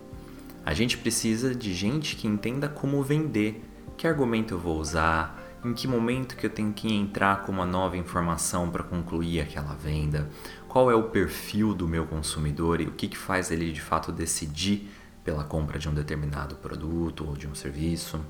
A 0.65 0.75
gente 0.75 0.99
precisa 0.99 1.55
de 1.55 1.73
gente 1.73 2.17
que 2.17 2.27
entenda 2.27 2.69
como 2.69 3.03
vender, 3.03 3.65
que 3.97 4.07
argumento 4.07 4.55
eu 4.55 4.59
vou 4.59 4.79
usar, 4.79 5.39
em 5.65 5.73
que 5.73 5.89
momento 5.89 6.37
que 6.37 6.47
eu 6.47 6.51
tenho 6.51 6.73
que 6.73 6.93
entrar 6.93 7.43
com 7.43 7.51
uma 7.51 7.67
nova 7.67 7.97
informação 7.97 8.71
para 8.71 8.85
concluir 8.85 9.41
aquela 9.41 9.75
venda, 9.75 10.29
qual 10.69 10.91
é 10.91 10.95
o 10.95 11.05
perfil 11.05 11.75
do 11.75 11.89
meu 11.89 12.07
consumidor 12.07 12.81
e 12.81 12.87
o 12.87 12.93
que, 12.93 13.09
que 13.09 13.19
faz 13.19 13.51
ele 13.51 13.73
de 13.73 13.81
fato 13.81 14.13
decidir 14.13 14.89
pela 15.25 15.45
compra 15.45 15.79
de 15.79 15.89
um 15.89 15.95
determinado 15.95 16.55
produto 16.57 17.27
ou 17.27 17.37
de 17.37 17.47
um 17.47 17.55
serviço, 17.55 18.21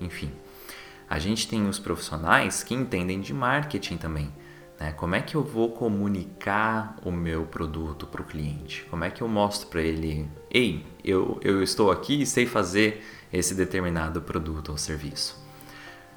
enfim. 0.00 0.30
A 1.08 1.18
gente 1.18 1.48
tem 1.48 1.66
os 1.66 1.78
profissionais 1.78 2.62
que 2.62 2.74
entendem 2.74 3.20
de 3.20 3.32
marketing 3.32 3.96
também. 3.96 4.32
Né? 4.78 4.92
Como 4.92 5.14
é 5.14 5.20
que 5.20 5.34
eu 5.34 5.42
vou 5.42 5.70
comunicar 5.70 6.96
o 7.04 7.10
meu 7.10 7.44
produto 7.46 8.06
para 8.06 8.22
o 8.22 8.24
cliente? 8.24 8.84
Como 8.90 9.04
é 9.04 9.10
que 9.10 9.22
eu 9.22 9.28
mostro 9.28 9.68
para 9.68 9.82
ele, 9.82 10.28
ei, 10.50 10.84
eu, 11.04 11.38
eu 11.42 11.62
estou 11.62 11.90
aqui 11.90 12.22
e 12.22 12.26
sei 12.26 12.46
fazer 12.46 13.04
esse 13.32 13.54
determinado 13.54 14.20
produto 14.22 14.70
ou 14.70 14.78
serviço? 14.78 15.42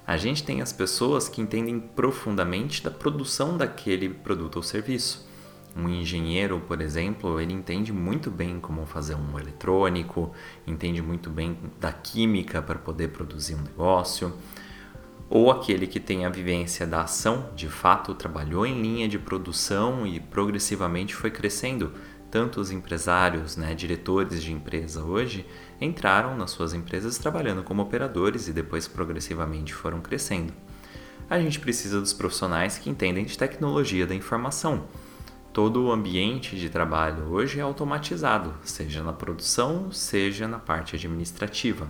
A 0.05 0.15
gente 0.15 0.43
tem 0.43 0.61
as 0.61 0.71
pessoas 0.71 1.27
que 1.27 1.41
entendem 1.41 1.79
profundamente 1.79 2.81
da 2.81 2.89
produção 2.89 3.57
daquele 3.57 4.07
produto 4.07 4.55
ou 4.55 4.63
serviço. 4.63 5.27
Um 5.75 5.89
engenheiro, 5.89 6.61
por 6.65 6.81
exemplo, 6.81 7.39
ele 7.39 7.53
entende 7.53 7.91
muito 7.91 8.31
bem 8.31 8.59
como 8.59 8.85
fazer 8.85 9.15
um 9.15 9.37
eletrônico, 9.37 10.31
entende 10.65 11.01
muito 11.01 11.29
bem 11.29 11.57
da 11.79 11.91
química 11.91 12.61
para 12.61 12.79
poder 12.79 13.09
produzir 13.09 13.55
um 13.55 13.61
negócio 13.61 14.33
ou 15.29 15.51
aquele 15.51 15.87
que 15.87 15.99
tem 15.99 16.25
a 16.25 16.29
vivência 16.29 16.87
da 16.87 17.01
ação, 17.01 17.49
de 17.55 17.67
fato 17.67 18.13
trabalhou 18.13 18.65
em 18.65 18.81
linha 18.81 19.07
de 19.07 19.19
produção 19.19 20.07
e 20.07 20.19
progressivamente 20.19 21.13
foi 21.13 21.29
crescendo. 21.29 21.91
Tanto 22.31 22.59
os 22.59 22.71
empresários, 22.71 23.55
né, 23.55 23.73
diretores 23.73 24.43
de 24.43 24.51
empresa 24.51 25.03
hoje, 25.03 25.45
entraram 25.79 26.37
nas 26.37 26.51
suas 26.51 26.73
empresas 26.73 27.17
trabalhando 27.17 27.63
como 27.63 27.81
operadores 27.81 28.47
e 28.47 28.53
depois 28.53 28.87
progressivamente 28.87 29.73
foram 29.73 30.01
crescendo. 30.01 30.53
A 31.29 31.39
gente 31.39 31.59
precisa 31.59 31.99
dos 31.99 32.13
profissionais 32.13 32.77
que 32.77 32.89
entendem 32.89 33.25
de 33.25 33.37
tecnologia 33.37 34.07
da 34.07 34.15
informação. 34.15 34.85
Todo 35.51 35.85
o 35.85 35.91
ambiente 35.91 36.55
de 36.55 36.69
trabalho 36.69 37.23
hoje 37.31 37.59
é 37.59 37.63
automatizado, 37.63 38.53
seja 38.63 39.03
na 39.03 39.11
produção, 39.11 39.91
seja 39.91 40.47
na 40.47 40.59
parte 40.59 40.95
administrativa 40.95 41.87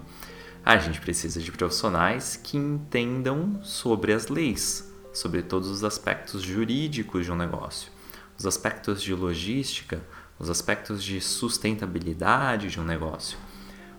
a 0.67 0.75
gente 0.77 0.99
precisa 0.99 1.39
de 1.39 1.49
profissionais 1.49 2.35
que 2.35 2.57
entendam 2.57 3.63
sobre 3.63 4.11
as 4.11 4.27
leis, 4.27 4.93
sobre 5.13 5.41
todos 5.41 5.69
os 5.69 5.81
aspectos 5.81 6.41
jurídicos 6.41 7.23
de 7.23 7.31
um 7.31 7.37
negócio, 7.37 7.89
os 8.37 8.45
aspectos 8.45 9.01
de 9.01 9.13
logística, 9.13 10.01
os 10.37 10.49
aspectos 10.49 11.01
de 11.01 11.21
sustentabilidade 11.21 12.69
de 12.69 12.81
um 12.81 12.83
negócio. 12.83 13.37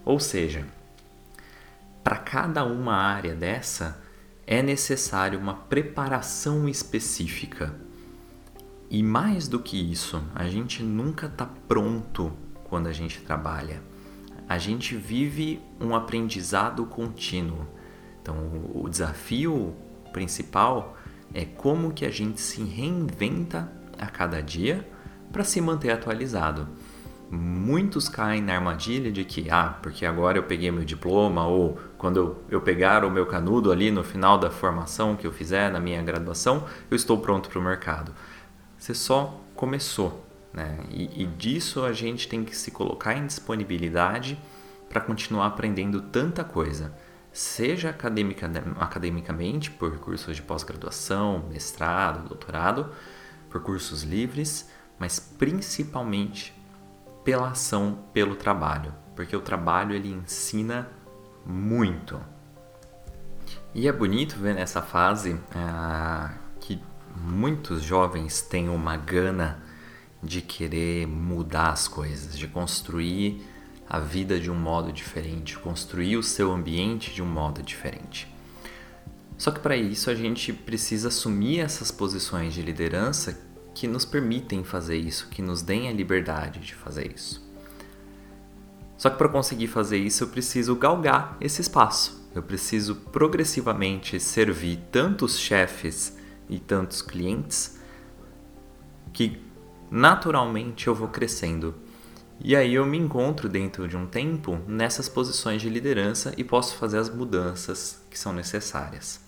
Ou 0.05 0.21
seja, 0.21 0.67
para 2.05 2.19
cada 2.19 2.67
uma 2.67 2.97
área 2.97 3.35
dessa 3.35 3.99
é 4.47 4.63
necessário 4.63 5.39
uma 5.39 5.55
preparação 5.55 6.69
específica. 6.69 7.75
E 8.91 9.03
mais 9.03 9.49
do 9.49 9.59
que 9.59 9.91
isso, 9.91 10.23
a 10.35 10.47
gente 10.47 10.83
nunca 10.83 11.29
está 11.29 11.47
pronto 11.67 12.31
quando 12.65 12.89
a 12.89 12.93
gente 12.93 13.23
trabalha 13.23 13.88
a 14.49 14.57
gente 14.57 14.97
vive 14.97 15.61
um 15.79 15.95
aprendizado 15.95 16.87
contínuo. 16.87 17.67
Então, 18.23 18.37
o 18.75 18.89
desafio 18.89 19.75
principal 20.13 20.97
é 21.35 21.45
como 21.45 21.93
que 21.93 22.05
a 22.05 22.11
gente 22.11 22.41
se 22.41 22.63
reinventa 22.63 23.71
a 23.99 24.07
cada 24.07 24.41
dia 24.43 24.89
para 25.31 25.45
se 25.45 25.61
manter 25.61 25.91
atualizado. 25.91 26.67
Muitos 27.31 28.09
caem 28.09 28.41
na 28.41 28.55
armadilha 28.55 29.13
de 29.13 29.23
que, 29.23 29.51
ah, 29.51 29.79
porque 29.83 30.07
agora 30.07 30.39
eu 30.39 30.45
peguei 30.45 30.71
meu 30.71 30.85
diploma, 30.85 31.47
ou 31.47 31.79
quando 31.99 32.17
eu, 32.17 32.45
eu 32.49 32.61
pegar 32.63 33.05
o 33.05 33.11
meu 33.11 33.27
canudo 33.27 33.71
ali 33.71 33.91
no 33.91 34.03
final 34.03 34.39
da 34.39 34.51
formação 34.51 35.15
que 35.15 35.27
eu 35.27 35.33
fizer 35.33 35.71
na 35.71 35.79
minha 35.79 36.03
graduação, 36.03 36.65
eu 36.91 36.97
estou 36.97 37.19
pronto 37.19 37.51
para 37.51 37.59
o 37.59 37.63
mercado. 37.63 38.15
Você 38.79 38.95
só 38.95 39.39
começou. 39.55 40.28
Né? 40.53 40.79
E, 40.91 41.23
e 41.23 41.27
disso 41.27 41.85
a 41.85 41.93
gente 41.93 42.29
tem 42.29 42.45
que 42.45 42.57
se 42.57 42.71
colocar 42.71 43.15
em 43.15 43.27
disponibilidade 43.27 44.39
para 44.89 45.01
continuar 45.01 45.47
aprendendo 45.47 46.01
tanta 46.01 46.43
coisa, 46.43 46.95
seja 47.33 47.91
academica, 47.91 48.51
academicamente, 48.81 49.71
por 49.71 49.99
cursos 49.99 50.35
de 50.35 50.43
pós-graduação, 50.43 51.45
mestrado, 51.51 52.27
doutorado, 52.27 52.91
por 53.51 53.63
cursos 53.63 54.03
livres, 54.03 54.71
mas 54.99 55.21
principalmente 55.21 56.55
pela 57.25 57.51
ação, 57.51 57.99
pelo 58.13 58.35
trabalho, 58.35 58.95
porque 59.15 59.37
o 59.37 59.41
trabalho 59.41 59.95
ele 59.95 60.11
ensina 60.11 60.89
muito. 61.45 62.19
E 63.75 63.87
é 63.87 63.93
bonito 63.93 64.37
ver 64.39 64.55
nessa 64.55 64.83
fase 64.83 65.39
ah, 65.55 66.33
que 66.61 66.83
muitos 67.15 67.83
jovens 67.83 68.41
têm 68.41 68.69
uma 68.69 68.97
gana 68.97 69.63
de 70.23 70.41
querer 70.43 71.07
mudar 71.07 71.71
as 71.71 71.87
coisas, 71.87 72.37
de 72.37 72.49
construir 72.49 73.43
a 73.89 73.99
vida 73.99 74.39
de 74.39 74.51
um 74.51 74.55
modo 74.55 74.93
diferente, 74.93 75.59
construir 75.59 76.17
o 76.17 76.23
seu 76.23 76.53
ambiente 76.53 77.15
de 77.15 77.23
um 77.23 77.27
modo 77.27 77.63
diferente. 77.63 78.29
Só 79.39 79.51
que 79.51 79.61
para 79.61 79.77
isso 79.77 80.11
a 80.11 80.15
gente 80.15 80.53
precisa 80.53 81.09
assumir 81.09 81.61
essas 81.61 81.91
posições 81.91 82.53
de 82.53 82.61
liderança 82.61 83.41
que 83.75 83.87
nos 83.87 84.05
permitem 84.05 84.65
fazer 84.65 84.97
isso, 84.97 85.29
que 85.29 85.41
nos 85.41 85.63
deem 85.63 85.89
a 85.89 85.93
liberdade 85.93 86.59
de 86.59 86.75
fazer 86.75 87.13
isso. 87.15 87.47
Só 88.97 89.09
que 89.09 89.17
para 89.17 89.29
conseguir 89.29 89.69
fazer 89.69 89.99
isso 89.99 90.25
eu 90.25 90.29
preciso 90.29 90.75
galgar 90.75 91.37
esse 91.41 91.61
espaço. 91.61 92.29
Eu 92.35 92.43
preciso 92.43 92.97
progressivamente 92.97 94.19
servir 94.19 94.81
tantos 94.91 95.39
chefes 95.39 96.17
e 96.49 96.59
tantos 96.59 97.01
clientes 97.01 97.79
que 99.13 99.41
naturalmente 99.91 100.87
eu 100.87 100.95
vou 100.95 101.09
crescendo. 101.09 101.75
E 102.41 102.55
aí 102.55 102.75
eu 102.75 102.87
me 102.87 102.97
encontro 102.97 103.49
dentro 103.49 103.89
de 103.89 103.97
um 103.97 104.07
tempo 104.07 104.61
nessas 104.67 105.09
posições 105.09 105.61
de 105.61 105.69
liderança 105.69 106.33
e 106.37 106.45
posso 106.45 106.77
fazer 106.77 106.99
as 106.99 107.11
mudanças 107.11 108.01
que 108.09 108.19
são 108.19 108.33
necessárias. 108.33 109.21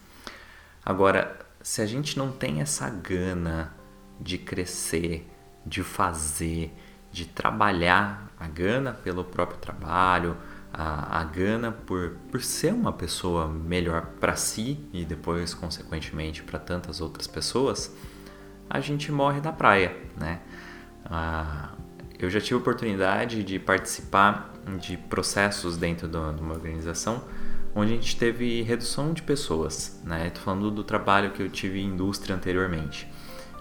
Agora, 0.85 1.39
se 1.63 1.83
a 1.83 1.87
gente 1.87 2.17
não 2.17 2.31
tem 2.31 2.61
essa 2.61 2.89
gana 2.89 3.75
de 4.21 4.39
crescer, 4.39 5.29
de 5.67 5.83
fazer, 5.83 6.73
de 7.11 7.27
trabalhar, 7.27 8.31
a 8.39 8.47
gana 8.47 8.93
pelo 8.93 9.25
próprio 9.25 9.59
trabalho, 9.59 10.37
a, 10.73 11.21
a 11.21 11.25
gana 11.25 11.73
por, 11.73 12.17
por 12.31 12.43
ser 12.43 12.73
uma 12.73 12.93
pessoa 12.93 13.49
melhor 13.49 14.07
para 14.21 14.37
si 14.37 14.79
e 14.93 15.05
depois, 15.05 15.53
consequentemente, 15.53 16.43
para 16.43 16.59
tantas 16.59 17.01
outras 17.01 17.27
pessoas, 17.27 17.95
a 18.69 18.81
gente 18.81 19.11
morre 19.11 19.41
da 19.41 19.53
praia, 19.53 19.97
né? 20.17 20.41
Ah, 21.05 21.71
eu 22.19 22.29
já 22.29 22.41
tive 22.41 22.55
a 22.55 22.59
oportunidade 22.59 23.43
de 23.43 23.59
participar 23.59 24.53
de 24.81 24.97
processos 24.97 25.77
dentro 25.77 26.07
de 26.07 26.17
uma 26.17 26.53
organização 26.53 27.23
onde 27.75 27.93
a 27.93 27.97
gente 27.97 28.17
teve 28.17 28.63
redução 28.63 29.13
de 29.13 29.23
pessoas, 29.23 30.01
né? 30.05 30.27
Estou 30.27 30.43
falando 30.43 30.71
do 30.71 30.83
trabalho 30.83 31.31
que 31.31 31.43
eu 31.43 31.49
tive 31.49 31.81
em 31.81 31.87
indústria 31.87 32.35
anteriormente. 32.35 33.09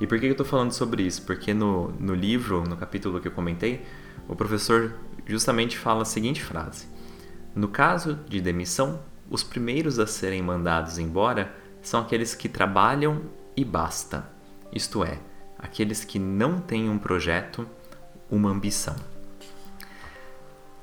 E 0.02 0.08
por 0.08 0.20
que 0.20 0.26
eu 0.26 0.32
estou 0.32 0.46
falando 0.46 0.72
sobre 0.72 1.04
isso? 1.04 1.22
Porque 1.24 1.54
no, 1.54 1.92
no 2.00 2.16
livro, 2.16 2.64
no 2.68 2.76
capítulo 2.78 3.20
que 3.20 3.28
eu 3.28 3.32
comentei, 3.32 3.86
o 4.28 4.36
professor 4.36 4.94
justamente 5.26 5.78
fala 5.78 6.02
a 6.02 6.06
seguinte 6.06 6.42
frase: 6.42 6.88
No 7.54 7.68
caso 7.68 8.18
de 8.28 8.42
demissão, 8.42 9.00
os 9.30 9.44
primeiros 9.44 10.00
a 10.00 10.08
serem 10.08 10.42
mandados 10.42 10.98
embora 10.98 11.54
são 11.82 12.02
aqueles 12.02 12.34
que 12.34 12.50
trabalham 12.50 13.22
e 13.56 13.64
basta, 13.64 14.28
isto 14.74 15.04
é, 15.04 15.20
aqueles 15.60 16.06
que 16.06 16.18
não 16.18 16.60
têm 16.60 16.90
um 16.90 16.98
projeto, 16.98 17.68
uma 18.32 18.50
ambição. 18.50 18.96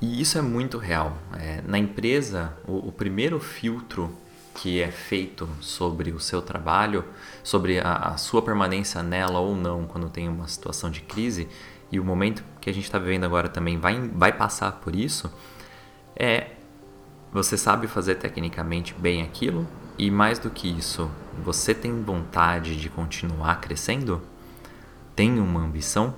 E 0.00 0.20
isso 0.20 0.36
é 0.36 0.42
muito 0.42 0.76
real. 0.76 1.16
É, 1.38 1.62
na 1.66 1.78
empresa, 1.78 2.52
o, 2.68 2.88
o, 2.88 2.92
primeiro 2.92 3.40
filtro 3.40 4.14
que 4.54 4.80
é 4.80 4.90
feito 4.90 5.48
sobre 5.60 6.12
o 6.12 6.20
seu 6.20 6.42
trabalho, 6.42 7.04
sobre 7.42 7.78
a, 7.80 7.94
a, 7.94 8.16
sua 8.16 8.42
permanência 8.42 9.02
nela 9.02 9.38
ou 9.38 9.56
não 9.56 9.86
quando 9.86 10.10
tem 10.10 10.28
uma 10.28 10.46
situação 10.48 10.90
de 10.90 11.00
crise, 11.00 11.48
e 11.90 11.98
o 11.98 12.04
momento 12.04 12.44
que 12.60 12.68
a 12.68 12.72
gente 12.74 12.84
está 12.84 12.98
vivendo 12.98 13.24
agora 13.24 13.48
também 13.48 13.78
vai, 13.78 14.00
vai 14.08 14.32
passar 14.32 14.72
por 14.72 14.94
isso, 14.94 15.32
é 16.14 16.50
você 17.32 17.56
sabe 17.56 17.86
fazer 17.86 18.16
tecnicamente 18.16 18.94
bem 18.94 19.22
aquilo 19.22 19.66
e 19.98 20.10
mais 20.10 20.38
do 20.38 20.50
que 20.50 20.68
isso, 20.68 21.10
você 21.42 21.74
tem 21.74 22.02
vontade 22.02 22.76
de 22.76 22.88
continuar 22.90 23.60
crescendo? 23.60 24.22
Tem 25.16 25.40
uma 25.40 25.60
ambição? 25.60 26.14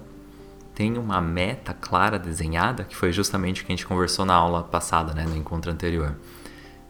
Tem 0.75 0.99
uma 0.99 1.21
meta 1.21 1.73
clara 1.73 2.19
desenhada? 2.19 2.83
Que 2.83 2.97
foi 2.97 3.12
justamente 3.12 3.62
o 3.62 3.64
que 3.64 3.73
a 3.73 3.76
gente 3.76 3.87
conversou 3.87 4.26
na 4.26 4.35
aula 4.35 4.64
passada, 4.64 5.14
né, 5.14 5.25
no 5.25 5.37
encontro 5.37 5.71
anterior. 5.71 6.17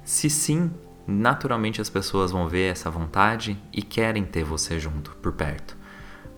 Se 0.03 0.31
sim, 0.31 0.71
naturalmente 1.07 1.83
as 1.83 1.91
pessoas 1.91 2.31
vão 2.31 2.49
ver 2.49 2.73
essa 2.73 2.91
vontade 2.91 3.59
e 3.71 3.83
querem 3.83 4.25
ter 4.25 4.43
você 4.43 4.81
junto, 4.81 5.15
por 5.17 5.33
perto. 5.33 5.77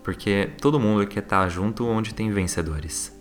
Porque 0.03 0.51
todo 0.61 0.81
mundo 0.81 1.07
quer 1.07 1.23
estar 1.23 1.49
junto 1.49 1.87
onde 1.87 2.13
tem 2.13 2.33
vencedores. 2.33 3.17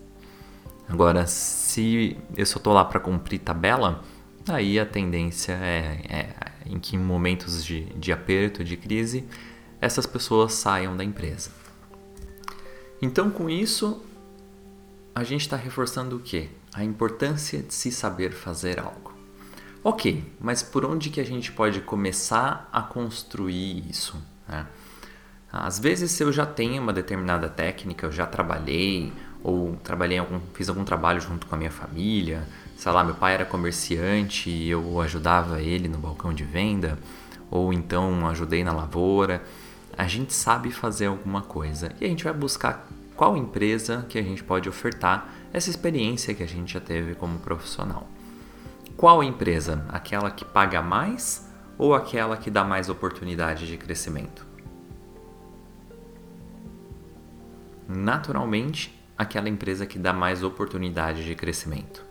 Agora, 0.88 1.28
se 1.28 2.18
eu 2.36 2.46
só 2.48 2.58
estou 2.58 2.74
lá 2.74 2.84
para 2.84 3.00
cumprir 3.00 3.38
tabela, 3.38 4.04
aí 4.48 4.80
a 4.80 4.88
tendência 4.88 5.54
é, 5.54 6.02
é 6.10 6.36
em 6.66 6.80
que 6.80 6.96
em 6.96 7.00
momentos 7.00 7.64
de, 7.64 7.86
de 7.94 8.12
aperto, 8.12 8.64
de 8.64 8.76
crise, 8.76 9.24
essas 9.80 10.08
pessoas 10.08 10.54
saiam 10.54 10.98
da 10.98 11.04
empresa. 11.04 11.59
Então, 13.02 13.30
com 13.30 13.50
isso, 13.50 14.04
a 15.16 15.24
gente 15.24 15.42
está 15.42 15.56
reforçando 15.56 16.18
o 16.18 16.20
quê? 16.20 16.50
A 16.74 16.84
importância 16.84 17.62
de 17.62 17.74
se 17.74 17.92
saber 17.92 18.32
fazer 18.32 18.80
algo. 18.80 19.14
Ok, 19.84 20.24
mas 20.40 20.62
por 20.62 20.84
onde 20.84 21.10
que 21.10 21.22
a 21.22 21.26
gente 21.26 21.52
pode 21.52 21.80
começar 21.80 22.70
a 22.72 22.82
construir 22.82 23.90
isso? 23.90 24.22
Né? 24.48 24.66
Às 25.52 25.80
vezes 25.80 26.20
eu 26.20 26.32
já 26.32 26.46
tenho 26.46 26.82
uma 26.82 26.92
determinada 26.92 27.48
técnica, 27.48 28.06
eu 28.06 28.12
já 28.12 28.26
trabalhei, 28.26 29.14
ou 29.42 29.78
trabalhei 29.78 30.18
algum, 30.18 30.40
fiz 30.54 30.68
algum 30.68 30.84
trabalho 30.84 31.22
junto 31.22 31.48
com 31.48 31.56
a 31.56 31.58
minha 31.58 31.72
família, 31.72 32.46
sei 32.78 32.92
lá, 32.92 33.04
meu 33.04 33.16
pai 33.16 33.34
era 33.34 33.46
comerciante 33.46 34.50
e 34.50 34.70
eu 34.70 35.00
ajudava 35.00 35.62
ele 35.62 35.88
no 35.88 35.98
balcão 35.98 36.34
de 36.34 36.44
venda, 36.44 37.00
ou 37.50 37.72
então 37.74 38.28
ajudei 38.28 38.64
na 38.64 38.74
lavoura. 38.74 39.42
A 40.00 40.08
gente 40.08 40.34
sabe 40.34 40.72
fazer 40.72 41.08
alguma 41.08 41.42
coisa 41.42 41.92
e 42.00 42.06
a 42.06 42.08
gente 42.08 42.24
vai 42.24 42.32
buscar 42.32 42.88
qual 43.18 43.36
empresa 43.36 44.06
que 44.08 44.18
a 44.18 44.22
gente 44.22 44.42
pode 44.42 44.70
ofertar 44.70 45.28
essa 45.52 45.70
experiência 45.70 46.34
que 46.34 46.42
a 46.42 46.48
gente 46.48 46.72
já 46.72 46.80
teve 46.80 47.16
como 47.16 47.38
profissional. 47.40 48.08
Qual 48.96 49.22
empresa? 49.22 49.86
Aquela 49.90 50.32
que 50.32 50.46
paga 50.46 50.82
mais 50.82 51.46
ou 51.78 51.94
aquela 51.94 52.38
que 52.38 52.50
dá 52.50 52.64
mais 52.64 52.88
oportunidade 52.88 53.68
de 53.68 53.76
crescimento? 53.76 54.48
Naturalmente, 57.86 58.98
aquela 59.18 59.50
empresa 59.50 59.86
que 59.86 60.00
dá 60.00 60.14
mais 60.14 60.44
oportunidade 60.44 61.26
de 61.26 61.36
crescimento. 61.36 62.06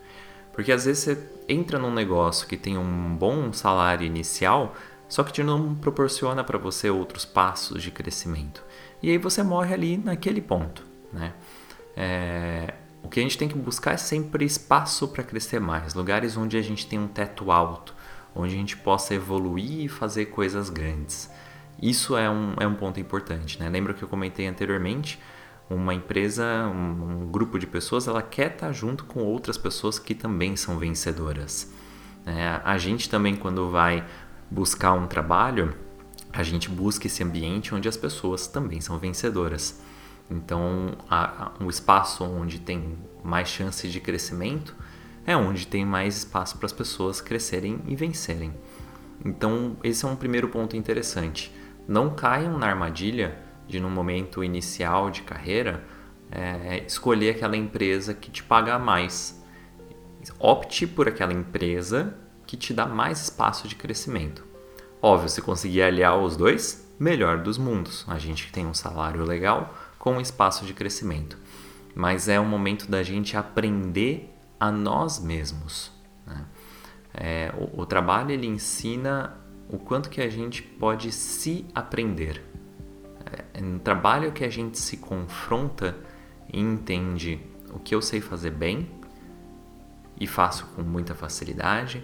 Porque 0.53 0.73
às 0.73 0.85
vezes 0.85 1.05
você 1.05 1.31
entra 1.49 1.79
num 1.79 1.95
negócio 1.95 2.47
que 2.47 2.59
tem 2.59 2.77
um 2.77 3.17
bom 3.17 3.51
salário 3.51 4.07
inicial, 4.07 4.77
só 5.09 5.23
que 5.25 5.33
te 5.33 5.43
não 5.43 5.75
proporciona 5.75 6.45
para 6.45 6.59
você 6.59 6.91
outros 6.91 7.25
passos 7.25 7.83
de 7.83 7.91
crescimento. 7.91 8.63
E 9.03 9.11
aí 9.11 9.19
você 9.19 9.43
morre 9.43 9.73
ali 9.73 9.97
naquele 9.97 10.41
ponto. 10.41 10.85
Né? 11.13 11.33
É, 11.97 12.75
o 13.03 13.09
que 13.09 13.21
a 13.21 13.23
gente 13.23 13.39
tem 13.39 13.49
que 13.49 13.57
buscar 13.57 13.95
é 13.95 13.97
sempre 13.97 14.45
espaço 14.45 15.09
para 15.09 15.25
crescer 15.25 15.61
mais, 15.61 15.95
lugares 15.95 16.37
onde 16.37 16.57
a 16.57 16.63
gente 16.63 16.87
tem 16.87 16.99
um 16.99 17.09
teto 17.09 17.51
alto, 17.51 17.95
onde 18.35 18.55
a 18.55 18.59
gente 18.59 18.77
possa 18.77 19.15
evoluir 19.15 19.85
e 19.85 19.89
fazer 19.89 20.27
coisas 20.27 20.69
grandes. 20.69 21.31
Isso 21.81 22.17
é 22.17 22.29
um, 22.29 22.55
é 22.59 22.67
um 22.67 22.75
ponto 22.75 22.99
importante. 23.01 23.59
Né? 23.59 23.69
Lembra 23.69 23.95
que 23.95 24.03
eu 24.03 24.09
comentei 24.09 24.47
anteriormente? 24.47 25.19
Uma 25.71 25.95
empresa, 25.95 26.45
um, 26.67 27.29
grupo 27.31 27.59
de 27.59 27.67
pessoas, 27.67 28.09
ela 28.09 28.23
quer 28.23 28.53
estar 28.53 28.73
junto 28.73 29.05
com 29.05 29.21
outras 29.21 29.57
pessoas 29.57 29.99
que 29.99 30.15
também 30.15 30.57
são 30.57 30.79
vencedoras. 30.79 31.73
É, 32.27 32.61
a 32.65 32.77
gente 32.79 33.09
também, 33.09 33.37
quando 33.37 33.71
vai 33.71 34.05
buscar 34.51 34.93
um 34.93 35.07
trabalho, 35.07 35.75
a 36.33 36.43
gente 36.43 36.69
busca 36.69 37.07
esse 37.07 37.23
ambiente 37.23 37.75
onde 37.75 37.89
as 37.89 37.97
pessoas 37.97 38.47
também 38.47 38.81
são 38.81 38.99
vencedoras. 38.99 39.81
Então, 40.31 40.97
a, 41.09 41.45
a, 41.45 41.53
um 41.61 41.69
espaço 41.69 42.25
onde 42.25 42.59
tem 42.59 42.99
mais 43.25 43.49
chances 43.49 43.91
de 43.91 44.01
crescimento 44.01 44.75
é 45.27 45.37
onde 45.37 45.67
tem 45.67 45.85
mais 45.85 46.19
espaço 46.19 46.57
para 46.57 46.67
as 46.67 46.73
pessoas 46.73 47.21
crescerem 47.21 47.81
e 47.87 47.97
vencerem. 47.97 48.55
Então, 49.25 49.77
esse 49.83 50.05
é 50.05 50.09
um 50.09 50.17
primeiro 50.17 50.49
ponto 50.49 50.77
interessante. 50.77 51.55
Não 51.87 52.11
caiam 52.11 52.59
na 52.59 52.67
armadilha 52.67 53.39
de, 53.67 53.81
no 53.81 53.91
momento 53.91 54.45
inicial 54.45 55.11
de 55.11 55.23
carreira, 55.23 55.85
é, 56.31 56.85
escolher 56.87 57.31
aquela 57.31 57.57
empresa 57.57 58.15
que 58.15 58.31
te 58.31 58.43
paga 58.43 58.79
mais. 58.79 59.43
Opte 60.39 60.87
por 60.87 61.09
aquela 61.09 61.33
empresa 61.33 62.15
que 62.49 62.57
te 62.57 62.73
dá 62.73 62.87
mais 62.87 63.21
espaço 63.25 63.69
de 63.69 63.77
crescimento. 63.77 64.43
Óbvio, 65.03 65.29
se 65.29 65.43
conseguir 65.43 65.83
aliar 65.83 66.19
os 66.19 66.35
dois, 66.35 66.91
melhor 66.99 67.43
dos 67.43 67.59
mundos. 67.59 68.07
A 68.09 68.19
gente 68.19 68.51
tem 68.51 68.67
um 68.67 68.73
salário 68.73 69.23
legal, 69.23 69.75
com 69.99 70.19
espaço 70.19 70.65
de 70.65 70.73
crescimento. 70.73 71.37
Mas 71.95 72.27
é 72.27 72.41
o 72.41 72.47
momento 72.47 72.91
da 72.91 73.03
gente 73.03 73.37
aprender 73.37 74.35
a 74.59 74.73
nós 74.73 75.21
mesmos. 75.21 75.93
Né? 76.27 76.47
É, 77.13 77.55
o, 77.55 77.83
o, 77.83 77.87
trabalho 77.87 78.31
ele 78.31 78.47
ensina 78.47 79.37
o 79.69 79.77
quanto 79.79 80.09
que 80.09 80.23
a 80.23 80.31
gente 80.31 80.63
pode 80.63 81.13
se 81.13 81.67
aprender. 81.75 82.43
É, 83.55 83.61
no 83.61 83.79
trabalho 83.79 84.33
que 84.33 84.43
a 84.43 84.51
gente 84.51 84.79
se 84.79 84.97
confronta 84.97 85.95
e 86.51 86.59
entende 86.59 87.39
o 87.75 87.79
que 87.79 87.95
eu 87.95 88.01
sei 88.01 88.23
fazer 88.23 88.53
bem 88.53 88.89
e 90.19 90.27
faço 90.27 90.65
com 90.75 90.83
muita 90.83 91.15
facilidade, 91.15 92.03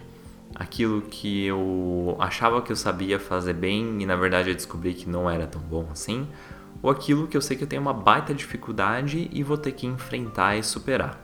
aquilo 0.54 1.02
que 1.02 1.46
eu 1.46 2.16
achava 2.18 2.62
que 2.62 2.72
eu 2.72 2.76
sabia 2.76 3.18
fazer 3.18 3.54
bem 3.54 4.00
e 4.02 4.07
na 4.07 4.16
verdade 4.16 4.50
eu 4.50 4.54
descobri 4.54 4.94
que 4.94 5.09
não 5.09 5.28
era 5.28 5.46
tão 5.46 5.61
bom 5.61 5.88
assim, 5.90 6.28
ou 6.83 6.90
aquilo 6.90 7.26
que 7.26 7.37
eu 7.37 7.40
sei 7.40 7.57
que 7.57 7.64
eu 7.64 7.68
tenho 7.68 7.83
uma 7.83 7.92
baita 7.92 8.35
dificuldade 8.35 9.28
e 9.33 9.42
vou 9.42 9.57
ter 9.57 9.72
que 9.72 9.87
enfrentar 9.87 10.57
e 10.57 10.62
superar. 10.62 11.20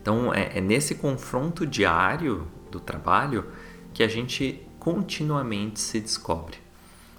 Então 0.00 0.32
é, 0.34 0.58
é 0.58 0.60
nesse 0.60 0.94
confronto 0.94 1.66
diário 1.66 2.48
do 2.70 2.80
trabalho 2.80 3.46
que 3.92 4.02
a 4.02 4.08
gente 4.08 4.66
continuamente 4.78 5.80
se 5.80 6.00
descobre. 6.00 6.58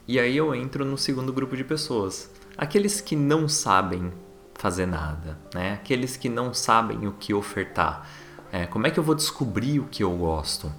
E 0.08 0.20
aí 0.20 0.36
eu 0.36 0.54
entro 0.54 0.84
no 0.84 0.98
segundo 0.98 1.32
grupo 1.32 1.56
de 1.56 1.64
pessoas, 1.64 2.30
aqueles 2.58 3.00
que 3.00 3.16
não 3.16 3.48
sabem 3.48 4.12
fazer 4.56 4.86
nada, 4.86 5.40
né? 5.54 5.74
Aqueles 5.74 6.18
que 6.18 6.30
não 6.30 6.54
sabem 6.54 7.08
o 7.08 7.14
que 7.14 7.34
ofertar. 7.34 8.08
É, 8.52 8.66
como 8.66 8.86
é 8.86 8.92
que 8.92 9.00
eu 9.00 9.04
vou 9.04 9.16
descobrir 9.16 9.80
o 9.80 9.86
que 9.86 10.04
eu 10.04 10.12
gosto? 10.18 10.72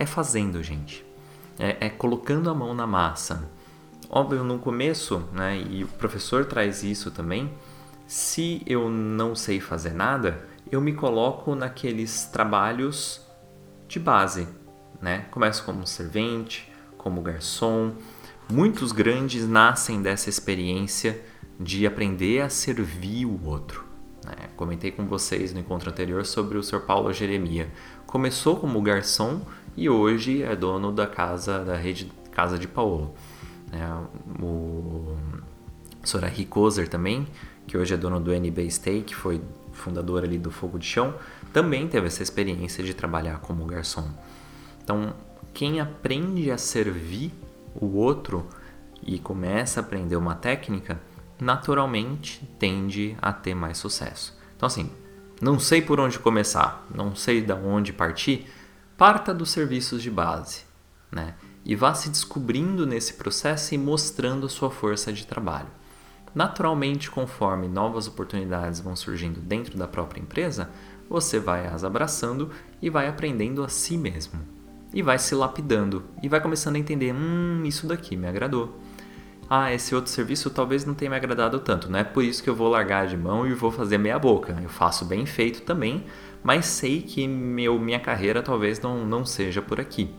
É 0.00 0.06
fazendo, 0.06 0.62
gente. 0.62 1.04
É, 1.58 1.86
é 1.86 1.90
colocando 1.90 2.48
a 2.48 2.54
mão 2.54 2.72
na 2.72 2.86
massa. 2.86 3.50
Óbvio, 4.08 4.44
no 4.44 4.60
começo, 4.60 5.28
né, 5.32 5.60
e 5.68 5.82
o 5.82 5.88
professor 5.88 6.44
traz 6.44 6.84
isso 6.84 7.10
também, 7.10 7.52
se 8.06 8.62
eu 8.64 8.88
não 8.88 9.34
sei 9.34 9.60
fazer 9.60 9.92
nada, 9.92 10.48
eu 10.70 10.80
me 10.80 10.94
coloco 10.94 11.54
naqueles 11.56 12.24
trabalhos 12.26 13.20
de 13.88 13.98
base, 13.98 14.46
né? 15.02 15.26
Começo 15.30 15.64
como 15.64 15.86
servente, 15.86 16.72
como 16.96 17.20
garçom. 17.20 17.92
Muitos 18.50 18.92
grandes 18.92 19.46
nascem 19.46 20.00
dessa 20.00 20.30
experiência 20.30 21.20
de 21.58 21.86
aprender 21.86 22.40
a 22.40 22.48
servir 22.48 23.26
o 23.26 23.44
outro. 23.44 23.84
Né? 24.24 24.48
Comentei 24.56 24.90
com 24.90 25.06
vocês 25.06 25.52
no 25.52 25.60
encontro 25.60 25.90
anterior 25.90 26.24
sobre 26.24 26.56
o 26.56 26.62
Sr. 26.62 26.80
Paulo 26.80 27.12
Jeremia. 27.12 27.70
Começou 28.06 28.56
como 28.56 28.80
garçom 28.80 29.42
e 29.78 29.88
hoje 29.88 30.42
é 30.42 30.56
dono 30.56 30.90
da 30.90 31.06
casa 31.06 31.64
da 31.64 31.76
rede 31.76 32.10
Casa 32.32 32.58
de 32.58 32.66
Paulo. 32.66 33.14
Né? 33.70 33.80
O 34.42 35.16
Sorari 36.02 36.44
Kozer 36.44 36.88
também, 36.88 37.28
que 37.64 37.78
hoje 37.78 37.94
é 37.94 37.96
dono 37.96 38.18
do 38.18 38.32
NB 38.32 38.68
Steak, 38.68 39.14
foi 39.14 39.40
fundador 39.72 40.24
ali 40.24 40.36
do 40.36 40.50
Fogo 40.50 40.80
de 40.80 40.86
Chão, 40.86 41.14
também 41.52 41.86
teve 41.86 42.08
essa 42.08 42.24
experiência 42.24 42.82
de 42.82 42.92
trabalhar 42.92 43.38
como 43.38 43.64
garçom. 43.66 44.08
Então, 44.82 45.14
quem 45.54 45.80
aprende 45.80 46.50
a 46.50 46.58
servir 46.58 47.32
o 47.80 47.98
outro 47.98 48.48
e 49.00 49.18
começa 49.20 49.78
a 49.78 49.82
aprender 49.84 50.16
uma 50.16 50.34
técnica, 50.34 51.00
naturalmente 51.40 52.44
tende 52.58 53.16
a 53.22 53.32
ter 53.32 53.54
mais 53.54 53.78
sucesso. 53.78 54.36
Então, 54.56 54.66
assim, 54.66 54.90
não 55.40 55.60
sei 55.60 55.80
por 55.80 56.00
onde 56.00 56.18
começar, 56.18 56.84
não 56.92 57.14
sei 57.14 57.40
de 57.40 57.52
onde 57.52 57.92
partir, 57.92 58.44
parta 58.98 59.32
dos 59.32 59.50
serviços 59.50 60.02
de 60.02 60.10
base, 60.10 60.62
né? 61.10 61.36
e 61.64 61.76
vá 61.76 61.94
se 61.94 62.08
descobrindo 62.08 62.84
nesse 62.84 63.14
processo 63.14 63.72
e 63.74 63.78
mostrando 63.78 64.48
sua 64.48 64.72
força 64.72 65.12
de 65.12 65.24
trabalho. 65.24 65.68
Naturalmente, 66.34 67.08
conforme 67.08 67.68
novas 67.68 68.08
oportunidades 68.08 68.80
vão 68.80 68.96
surgindo 68.96 69.40
dentro 69.40 69.78
da 69.78 69.86
própria 69.86 70.20
empresa, 70.20 70.68
você 71.08 71.38
vai 71.38 71.68
as 71.68 71.84
abraçando 71.84 72.50
e 72.82 72.90
vai 72.90 73.06
aprendendo 73.06 73.62
a 73.62 73.68
si 73.68 73.96
mesmo. 73.96 74.40
E 74.92 75.00
vai 75.00 75.18
se 75.18 75.34
lapidando 75.34 76.04
e 76.20 76.28
vai 76.28 76.40
começando 76.40 76.76
a 76.76 76.78
entender: 76.80 77.14
hum, 77.14 77.62
isso 77.64 77.86
daqui 77.86 78.16
me 78.16 78.26
agradou. 78.26 78.80
Ah, 79.50 79.72
esse 79.72 79.94
outro 79.94 80.10
serviço 80.10 80.50
talvez 80.50 80.84
não 80.84 80.94
tenha 80.94 81.10
me 81.10 81.16
agradado 81.16 81.58
tanto, 81.60 81.90
não 81.90 81.98
é 81.98 82.04
por 82.04 82.22
isso 82.22 82.42
que 82.42 82.50
eu 82.50 82.54
vou 82.54 82.68
largar 82.68 83.06
de 83.06 83.16
mão 83.16 83.46
e 83.46 83.54
vou 83.54 83.70
fazer 83.70 83.96
meia 83.96 84.18
boca. 84.18 84.58
Eu 84.62 84.68
faço 84.68 85.04
bem 85.04 85.24
feito 85.24 85.62
também, 85.62 86.04
mas 86.42 86.66
sei 86.66 87.00
que 87.00 87.26
meu, 87.26 87.78
minha 87.78 87.98
carreira 87.98 88.42
talvez 88.42 88.80
não, 88.80 89.06
não 89.06 89.24
seja 89.24 89.62
por 89.62 89.80
aqui 89.80 90.14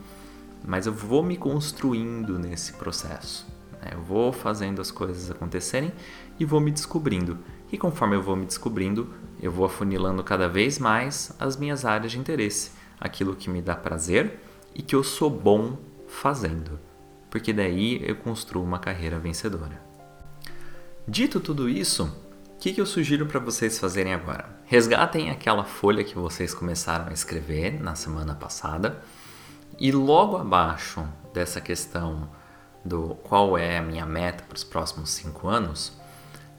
mas 0.66 0.86
eu 0.86 0.94
vou 0.94 1.24
me 1.24 1.38
construindo 1.38 2.38
nesse 2.38 2.74
processo. 2.74 3.48
Né? 3.82 3.92
Eu 3.94 4.02
vou 4.02 4.32
fazendo 4.32 4.82
as 4.82 4.92
coisas 4.92 5.32
acontecerem 5.32 5.92
e 6.40 6.46
vou 6.46 6.60
me 6.60 6.72
descobrindo. 6.72 7.38
E 7.72 7.78
conforme 7.78 8.16
eu 8.16 8.22
vou 8.22 8.36
me 8.36 8.46
descobrindo, 8.46 9.14
eu 9.42 9.52
vou 9.52 9.66
afunilando 9.66 10.24
cada 10.24 10.48
vez 10.48 10.80
mais 10.80 11.36
as 11.40 11.56
minhas 11.56 11.86
áreas 11.86 12.12
de 12.12 12.20
interesse, 12.20 12.72
aquilo 13.00 13.36
que 13.36 13.50
me 13.50 13.62
dá 13.62 13.76
prazer 13.76 14.40
e 14.76 14.82
que 14.82 14.96
eu 14.96 15.04
sou 15.04 15.30
bom 15.30 15.78
fazendo, 16.08 16.80
porque 17.30 17.54
daí 17.54 18.02
eu 18.06 18.16
construo 18.16 18.64
uma 18.64 18.80
carreira 18.80 19.20
vencedora. 19.20 19.82
Dito 21.08 21.40
tudo 21.40 21.70
isso, 21.70 22.06
o 22.54 22.58
que, 22.60 22.74
que 22.74 22.82
eu 22.82 22.86
sugiro 22.86 23.26
para 23.26 23.40
vocês 23.40 23.80
fazerem 23.80 24.14
agora? 24.14 24.50
Resgatem 24.66 25.30
aquela 25.30 25.64
folha 25.64 26.04
que 26.04 26.16
vocês 26.16 26.54
começaram 26.54 27.08
a 27.08 27.14
escrever 27.14 27.82
na 27.82 27.96
semana 27.96 28.36
passada 28.36 29.02
e 29.80 29.92
logo 29.92 30.38
abaixo 30.38 31.04
dessa 31.34 31.62
questão 31.62 32.30
do 32.84 33.16
qual 33.24 33.58
é 33.58 33.78
a 33.78 33.82
minha 33.82 34.06
meta 34.06 34.44
para 34.44 34.56
os 34.56 34.64
próximos 34.64 35.12
cinco 35.12 35.48
anos, 35.48 35.94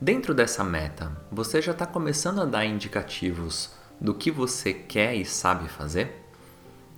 dentro 0.00 0.34
dessa 0.34 0.64
meta, 0.64 1.12
você 1.30 1.60
já 1.60 1.72
está 1.72 1.86
começando 1.86 2.40
a 2.40 2.44
dar 2.44 2.64
indicativos 2.64 3.70
do 4.00 4.14
que 4.14 4.30
você 4.30 4.72
quer 4.72 5.14
e 5.14 5.24
sabe 5.24 5.68
fazer? 5.68 6.19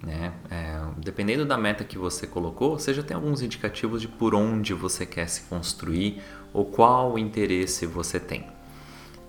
Né? 0.03 0.33
É, 0.51 0.81
dependendo 0.99 1.45
da 1.45 1.57
meta 1.57 1.85
que 1.85 1.97
você 1.97 2.27
colocou, 2.27 2.79
você 2.79 2.93
já 2.93 3.03
tem 3.03 3.15
alguns 3.15 3.41
indicativos 3.41 4.01
de 4.01 4.09
por 4.09 4.35
onde 4.35 4.75
você 4.75 5.07
quer 5.07 5.29
se 5.29 5.43
construir 5.43 6.21
ou 6.53 6.65
qual 6.65 7.19
interesse 7.19 7.87
você 7.87 8.19
tem. 8.19 8.47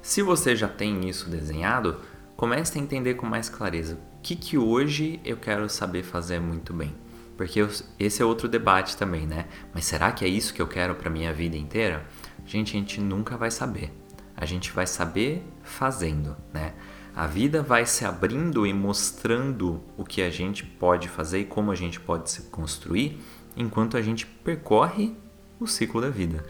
Se 0.02 0.22
você 0.22 0.56
já 0.56 0.68
tem 0.68 1.08
isso 1.08 1.30
desenhado, 1.30 2.02
comece 2.36 2.78
a 2.78 2.82
entender 2.82 3.14
com 3.14 3.26
mais 3.26 3.50
clareza 3.50 3.96
o 3.96 4.22
que, 4.22 4.36
que 4.36 4.58
hoje 4.58 5.20
eu 5.24 5.38
quero 5.38 5.70
saber 5.70 6.04
fazer 6.04 6.40
muito 6.40 6.74
bem. 6.74 6.94
Porque 7.38 7.62
eu, 7.62 7.70
esse 8.00 8.22
é 8.22 8.26
outro 8.26 8.48
debate 8.48 8.98
também, 8.98 9.26
né? 9.26 9.46
Mas 9.74 9.86
será 9.86 10.12
que 10.12 10.24
é 10.26 10.28
isso 10.28 10.54
que 10.54 10.62
eu 10.62 10.68
quero 10.68 10.96
para 10.96 11.10
minha 11.10 11.34
vida 11.34 11.58
inteira? 11.58 12.06
Gente, 12.46 12.76
a 12.76 12.80
gente 12.80 13.00
nunca 13.00 13.38
vai 13.38 13.50
saber. 13.50 13.92
A 14.36 14.46
gente 14.46 14.72
vai 14.72 14.86
saber 14.88 15.44
fazendo, 15.64 16.36
né? 16.54 16.74
A 17.16 17.28
vida 17.28 17.62
vai 17.62 17.86
se 17.86 18.06
abrindo 18.06 18.66
e 18.66 18.74
mostrando 18.74 19.84
o 19.96 20.04
que 20.04 20.22
a 20.22 20.32
gente 20.32 20.66
pode 20.66 21.08
fazer 21.08 21.40
e 21.40 21.46
como 21.46 21.72
a 21.72 21.76
gente 21.76 22.00
pode 22.00 22.32
se 22.32 22.44
construir 22.44 23.22
enquanto 23.56 23.96
a 23.96 24.02
gente 24.02 24.26
percorre 24.26 25.16
o 25.60 25.68
ciclo 25.68 26.02
da 26.02 26.10
vida. 26.10 26.44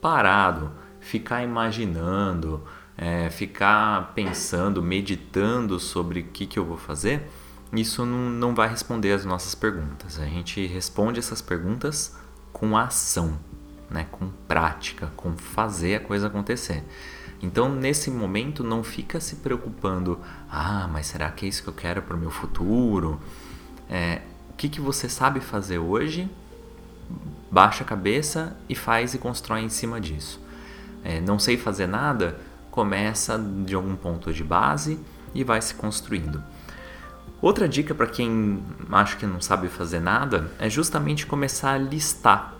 Parado, 0.00 0.72
ficar 0.98 1.44
imaginando, 1.44 2.64
é, 2.96 3.30
ficar 3.30 4.12
pensando, 4.12 4.82
meditando 4.82 5.78
sobre 5.78 6.20
o 6.20 6.24
que, 6.24 6.46
que 6.46 6.58
eu 6.58 6.64
vou 6.64 6.76
fazer, 6.76 7.28
isso 7.72 8.04
não, 8.04 8.28
não 8.28 8.54
vai 8.54 8.68
responder 8.68 9.12
as 9.12 9.24
nossas 9.24 9.54
perguntas. 9.54 10.18
A 10.18 10.26
gente 10.26 10.66
responde 10.66 11.20
essas 11.20 11.40
perguntas 11.40 12.16
com 12.52 12.76
ação, 12.76 13.38
né? 13.88 14.06
com 14.10 14.28
prática, 14.48 15.12
com 15.16 15.36
fazer 15.36 15.94
a 15.94 16.00
coisa 16.00 16.26
acontecer. 16.26 16.84
Então, 17.42 17.68
nesse 17.68 18.08
momento, 18.08 18.62
não 18.62 18.84
fica 18.84 19.18
se 19.18 19.36
preocupando, 19.36 20.20
ah, 20.48 20.88
mas 20.90 21.06
será 21.06 21.28
que 21.30 21.44
é 21.44 21.48
isso 21.48 21.64
que 21.64 21.68
eu 21.68 21.74
quero 21.74 22.00
para 22.00 22.16
o 22.16 22.18
meu 22.18 22.30
futuro? 22.30 23.20
É, 23.90 24.22
o 24.50 24.52
que, 24.54 24.68
que 24.68 24.80
você 24.80 25.08
sabe 25.08 25.40
fazer 25.40 25.78
hoje? 25.78 26.30
Baixa 27.50 27.82
a 27.82 27.86
cabeça 27.86 28.56
e 28.68 28.76
faz 28.76 29.12
e 29.12 29.18
constrói 29.18 29.62
em 29.62 29.68
cima 29.68 30.00
disso. 30.00 30.40
É, 31.02 31.20
não 31.20 31.36
sei 31.36 31.56
fazer 31.56 31.88
nada? 31.88 32.38
Começa 32.70 33.36
de 33.38 33.74
algum 33.74 33.96
ponto 33.96 34.32
de 34.32 34.44
base 34.44 35.00
e 35.34 35.42
vai 35.42 35.60
se 35.60 35.74
construindo. 35.74 36.40
Outra 37.40 37.68
dica 37.68 37.92
para 37.92 38.06
quem 38.06 38.62
acha 38.92 39.16
que 39.16 39.26
não 39.26 39.40
sabe 39.40 39.66
fazer 39.66 39.98
nada 39.98 40.52
é 40.60 40.70
justamente 40.70 41.26
começar 41.26 41.72
a 41.72 41.78
listar. 41.78 42.54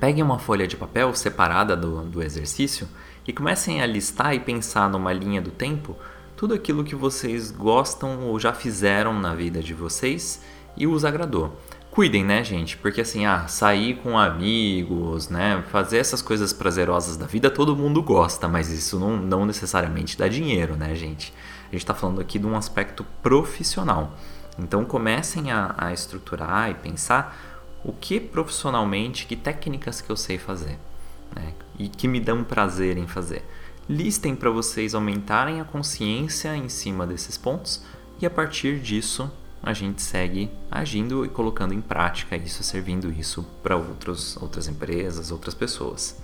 Peguem 0.00 0.24
uma 0.24 0.38
folha 0.38 0.66
de 0.66 0.76
papel 0.76 1.14
separada 1.14 1.76
do, 1.76 2.02
do 2.02 2.20
exercício 2.20 2.88
e 3.26 3.32
comecem 3.32 3.82
a 3.82 3.86
listar 3.86 4.34
e 4.34 4.40
pensar 4.40 4.88
numa 4.88 5.12
linha 5.12 5.40
do 5.40 5.50
tempo 5.50 5.96
tudo 6.36 6.54
aquilo 6.54 6.82
que 6.82 6.94
vocês 6.94 7.50
gostam 7.50 8.22
ou 8.22 8.40
já 8.40 8.52
fizeram 8.52 9.12
na 9.12 9.34
vida 9.34 9.62
de 9.62 9.74
vocês 9.74 10.42
e 10.74 10.86
os 10.86 11.04
agradou. 11.04 11.54
Cuidem, 11.90 12.24
né, 12.24 12.42
gente? 12.42 12.78
Porque 12.78 13.02
assim, 13.02 13.26
ah, 13.26 13.46
sair 13.46 13.96
com 13.96 14.18
amigos, 14.18 15.28
né, 15.28 15.62
fazer 15.70 15.98
essas 15.98 16.22
coisas 16.22 16.50
prazerosas 16.50 17.18
da 17.18 17.26
vida, 17.26 17.50
todo 17.50 17.76
mundo 17.76 18.02
gosta, 18.02 18.48
mas 18.48 18.70
isso 18.70 18.98
não, 18.98 19.18
não 19.18 19.44
necessariamente 19.44 20.16
dá 20.16 20.28
dinheiro, 20.28 20.76
né, 20.76 20.94
gente? 20.94 21.34
A 21.68 21.72
gente 21.72 21.82
está 21.82 21.92
falando 21.92 22.22
aqui 22.22 22.38
de 22.38 22.46
um 22.46 22.56
aspecto 22.56 23.04
profissional. 23.22 24.16
Então 24.58 24.84
comecem 24.84 25.50
a, 25.50 25.74
a 25.76 25.92
estruturar 25.92 26.70
e 26.70 26.74
pensar 26.74 27.36
o 27.84 27.92
que 27.92 28.18
profissionalmente, 28.18 29.26
que 29.26 29.36
técnicas 29.36 30.00
que 30.00 30.08
eu 30.08 30.16
sei 30.16 30.38
fazer 30.38 30.78
né? 31.34 31.54
e 31.78 31.88
que 31.88 32.08
me 32.08 32.20
dão 32.20 32.44
prazer 32.44 32.96
em 32.96 33.06
fazer. 33.06 33.44
Listem 33.88 34.36
para 34.36 34.50
vocês 34.50 34.94
aumentarem 34.94 35.60
a 35.60 35.64
consciência 35.64 36.56
em 36.56 36.68
cima 36.68 37.06
desses 37.06 37.36
pontos 37.36 37.82
e 38.20 38.26
a 38.26 38.30
partir 38.30 38.78
disso 38.80 39.30
a 39.62 39.72
gente 39.72 40.00
segue 40.00 40.50
agindo 40.70 41.24
e 41.24 41.28
colocando 41.28 41.74
em 41.74 41.80
prática 41.80 42.36
isso, 42.36 42.62
servindo 42.62 43.10
isso 43.10 43.46
para 43.62 43.76
outras 43.76 44.68
empresas, 44.68 45.30
outras 45.30 45.54
pessoas. 45.54 46.16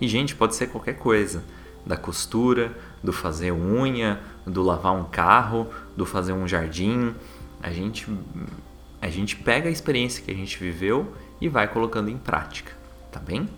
E, 0.00 0.08
gente, 0.08 0.34
pode 0.34 0.56
ser 0.56 0.66
qualquer 0.66 0.94
coisa 0.94 1.44
da 1.86 1.96
costura, 1.96 2.76
do 3.02 3.12
fazer 3.12 3.52
unha, 3.52 4.20
do 4.46 4.62
lavar 4.62 4.94
um 4.94 5.04
carro, 5.04 5.68
do 5.96 6.04
fazer 6.04 6.32
um 6.32 6.46
jardim. 6.46 7.14
A 7.62 7.70
gente, 7.70 8.06
a 9.00 9.08
gente 9.08 9.36
pega 9.36 9.68
a 9.68 9.72
experiência 9.72 10.24
que 10.24 10.30
a 10.30 10.34
gente 10.34 10.58
viveu 10.58 11.12
e 11.40 11.48
vai 11.48 11.68
colocando 11.68 12.08
em 12.08 12.18
prática, 12.18 12.72
tá 13.10 13.20
bem? 13.20 13.48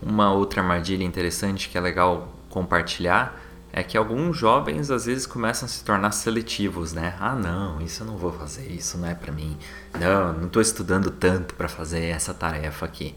Uma 0.00 0.32
outra 0.32 0.60
armadilha 0.60 1.04
interessante 1.04 1.68
que 1.68 1.76
é 1.76 1.80
legal 1.80 2.32
compartilhar 2.48 3.38
é 3.72 3.82
que 3.82 3.96
alguns 3.96 4.36
jovens 4.36 4.90
às 4.90 5.06
vezes 5.06 5.26
começam 5.26 5.66
a 5.66 5.68
se 5.68 5.84
tornar 5.84 6.12
seletivos, 6.12 6.92
né? 6.92 7.14
Ah, 7.20 7.34
não, 7.34 7.80
isso 7.80 8.02
eu 8.02 8.06
não 8.06 8.16
vou 8.16 8.32
fazer, 8.32 8.70
isso 8.70 8.96
não 8.98 9.08
é 9.08 9.14
para 9.14 9.32
mim. 9.32 9.56
Não, 9.98 10.32
não 10.32 10.46
estou 10.46 10.62
estudando 10.62 11.10
tanto 11.10 11.54
para 11.54 11.68
fazer 11.68 12.06
essa 12.06 12.32
tarefa 12.32 12.86
aqui. 12.86 13.14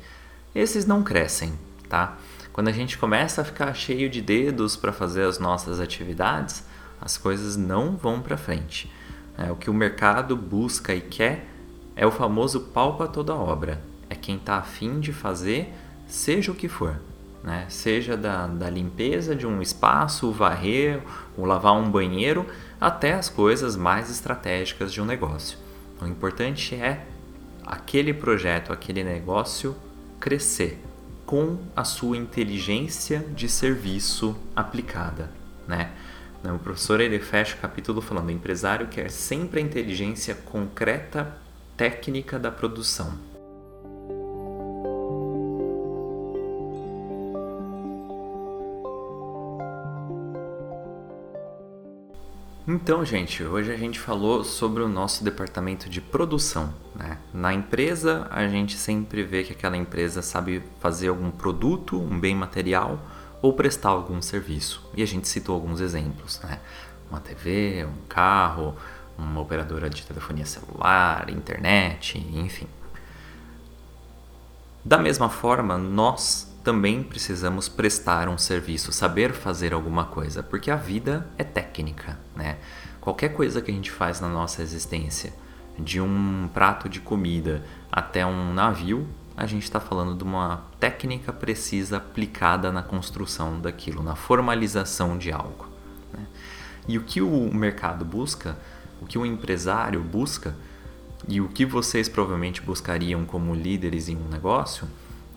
Esses 0.54 0.86
não 0.86 1.04
crescem, 1.04 1.54
tá? 1.88 2.17
Quando 2.52 2.67
a 2.67 2.74
gente 2.74 2.98
começa 2.98 3.41
a 3.41 3.46
ficar 3.46 3.74
cheio 3.74 4.10
de 4.10 4.22
dedos 4.22 4.76
para 4.76 4.91
fazer 4.91 5.24
as 5.24 5.39
nossas 5.39 5.80
atividades, 5.80 6.63
as 7.00 7.17
coisas 7.17 7.56
não 7.56 7.96
vão 7.96 8.22
para 8.22 8.36
frente. 8.36 8.91
É, 9.38 9.52
o 9.52 9.56
que 9.56 9.70
o 9.70 9.74
mercado 9.74 10.36
busca 10.36 10.94
e 10.94 11.02
quer 11.02 11.48
é 11.96 12.06
o 12.06 12.12
famoso 12.12 12.60
pau 12.60 12.98
para 12.98 13.08
toda 13.08 13.34
obra. 13.34 13.82
É 14.10 14.15
quem 14.15 14.36
está 14.36 14.58
afim 14.58 15.00
de 15.00 15.13
fazer, 15.13 15.74
seja 16.12 16.52
o 16.52 16.56
que 16.56 16.67
for. 16.67 17.00
Né? 17.43 17.65
Seja 17.69 18.15
da, 18.15 18.45
da 18.45 18.69
limpeza 18.69 19.36
de 19.36 19.47
um 19.47 19.62
espaço, 19.62 20.32
varrer, 20.32 21.02
o 21.36 21.45
lavar 21.45 21.74
um 21.74 21.89
banheiro, 21.89 22.45
até 22.80 23.13
as 23.13 23.30
coisas 23.30 23.76
mais 23.76 24.12
estratégicas 24.12 24.93
de 24.93 25.02
um 25.02 25.06
negócio. 25.06 25.58
O 26.00 26.06
importante 26.06 26.76
é 26.76 27.06
aquele 27.65 28.13
projeto, 28.13 28.71
aquele 28.71 29.04
negócio 29.04 29.76
crescer, 30.19 30.80
com 31.26 31.58
a 31.76 31.84
sua 31.84 32.17
inteligência 32.17 33.26
de 33.34 33.47
serviço 33.47 34.36
aplicada, 34.56 35.32
né? 35.67 35.91
O 36.43 36.58
professor 36.58 37.00
ele 37.00 37.19
fecha 37.19 37.56
o 37.56 37.60
capítulo 37.60 38.02
falando: 38.02 38.30
o 38.30 38.32
empresário 38.32 38.88
quer 38.88 39.12
sempre 39.12 39.60
a 39.60 39.63
inteligência 39.63 40.34
concreta 40.34 41.38
técnica 41.78 42.39
da 42.39 42.50
produção. 42.50 43.31
Então, 52.73 53.03
gente, 53.03 53.43
hoje 53.43 53.69
a 53.69 53.75
gente 53.75 53.99
falou 53.99 54.45
sobre 54.45 54.81
o 54.81 54.88
nosso 54.88 55.25
departamento 55.25 55.89
de 55.89 55.99
produção. 55.99 56.73
Né? 56.95 57.17
Na 57.34 57.53
empresa, 57.53 58.25
a 58.31 58.47
gente 58.47 58.77
sempre 58.77 59.23
vê 59.23 59.43
que 59.43 59.51
aquela 59.51 59.75
empresa 59.75 60.21
sabe 60.21 60.63
fazer 60.79 61.10
algum 61.10 61.31
produto, 61.31 61.99
um 61.99 62.17
bem 62.17 62.34
material 62.34 62.97
ou 63.41 63.51
prestar 63.51 63.89
algum 63.89 64.21
serviço. 64.21 64.89
E 64.95 65.03
a 65.03 65.05
gente 65.05 65.27
citou 65.27 65.53
alguns 65.53 65.81
exemplos, 65.81 66.39
né? 66.39 66.62
Uma 67.10 67.19
TV, 67.19 67.86
um 67.86 68.07
carro, 68.07 68.73
uma 69.17 69.41
operadora 69.41 69.89
de 69.89 70.05
telefonia 70.05 70.45
celular, 70.45 71.29
internet, 71.29 72.25
enfim. 72.34 72.67
Da 74.86 74.97
mesma 74.97 75.27
forma, 75.27 75.77
nós 75.77 76.51
também 76.63 77.04
precisamos 77.04 77.67
prestar 77.67 78.30
um 78.30 78.38
serviço, 78.38 78.91
saber 78.91 79.34
fazer 79.34 79.74
alguma 79.74 80.06
coisa, 80.06 80.43
porque 80.43 80.69
a 80.69 80.76
vida 80.76 81.28
é 81.38 81.43
técnica, 81.43 82.19
né? 82.36 82.58
Qualquer 83.00 83.30
coisa 83.30 83.62
que 83.62 83.71
a 83.71 83.74
gente 83.74 83.89
faz 83.89 84.21
na 84.21 84.30
nossa 84.30 84.62
existência, 84.62 85.34
de 85.80 86.00
um 86.00 86.47
prato 86.54 86.88
de 86.88 87.00
comida 87.00 87.63
até 87.91 88.26
um 88.26 88.54
navio, 88.54 89.08
a 89.36 89.47
gente 89.47 89.63
está 89.63 89.80
falando 89.80 90.15
de 90.15 90.24
uma 90.24 90.65
técnica 90.80 91.34
precisa 91.34 91.97
aplicada 91.97 92.71
na 92.71 92.84
construção 92.84 93.60
daquilo, 93.60 94.04
na 94.04 94.15
formalização 94.15 95.17
de 95.17 95.32
algo. 95.32 95.67
Né? 96.13 96.26
E 96.88 96.97
o 96.97 97.04
que 97.04 97.21
o 97.21 97.52
mercado 97.52 98.06
busca, 98.06 98.56
o 99.02 99.06
que 99.06 99.17
o 99.17 99.26
empresário 99.26 100.02
busca, 100.02 100.56
e 101.28 101.39
o 101.39 101.47
que 101.47 101.65
vocês 101.65 102.10
provavelmente 102.10 102.62
buscariam 102.62 103.26
como 103.26 103.56
líderes 103.56 104.10
em 104.10 104.17
um 104.17 104.28
negócio 104.28 104.88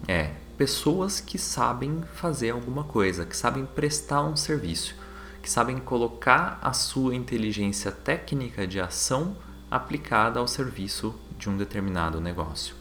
é 0.09 0.33
pessoas 0.57 1.21
que 1.21 1.39
sabem 1.39 2.03
fazer 2.15 2.51
alguma 2.51 2.85
coisa, 2.85 3.27
que 3.27 3.37
sabem 3.37 3.67
prestar 3.67 4.23
um 4.23 4.37
serviço, 4.37 4.95
que 5.43 5.51
sabem 5.51 5.79
colocar 5.79 6.59
a 6.63 6.73
sua 6.73 7.15
inteligência 7.15 7.91
técnica 7.91 8.67
de 8.67 8.81
ação 8.81 9.37
aplicada 9.71 10.39
ao 10.39 10.47
serviço 10.47 11.15
de 11.39 11.51
um 11.51 11.57
determinado 11.57 12.21
negócio. 12.21 12.75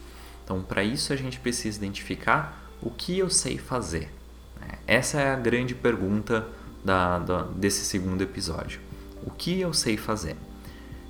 Então, 0.43 0.61
para 0.61 0.83
isso, 0.83 1.11
a 1.11 1.15
gente 1.15 1.39
precisa 1.39 1.77
identificar 1.77 2.69
o 2.81 2.89
que 2.89 3.17
eu 3.17 3.29
sei 3.29 3.57
fazer. 3.57 4.13
Né? 4.59 4.77
Essa 4.85 5.19
é 5.19 5.31
a 5.31 5.35
grande 5.35 5.73
pergunta 5.73 6.47
da, 6.83 7.19
da, 7.19 7.41
desse 7.43 7.85
segundo 7.85 8.21
episódio. 8.21 8.79
O 9.25 9.31
que 9.31 9.59
eu 9.59 9.73
sei 9.73 9.97
fazer? 9.97 10.35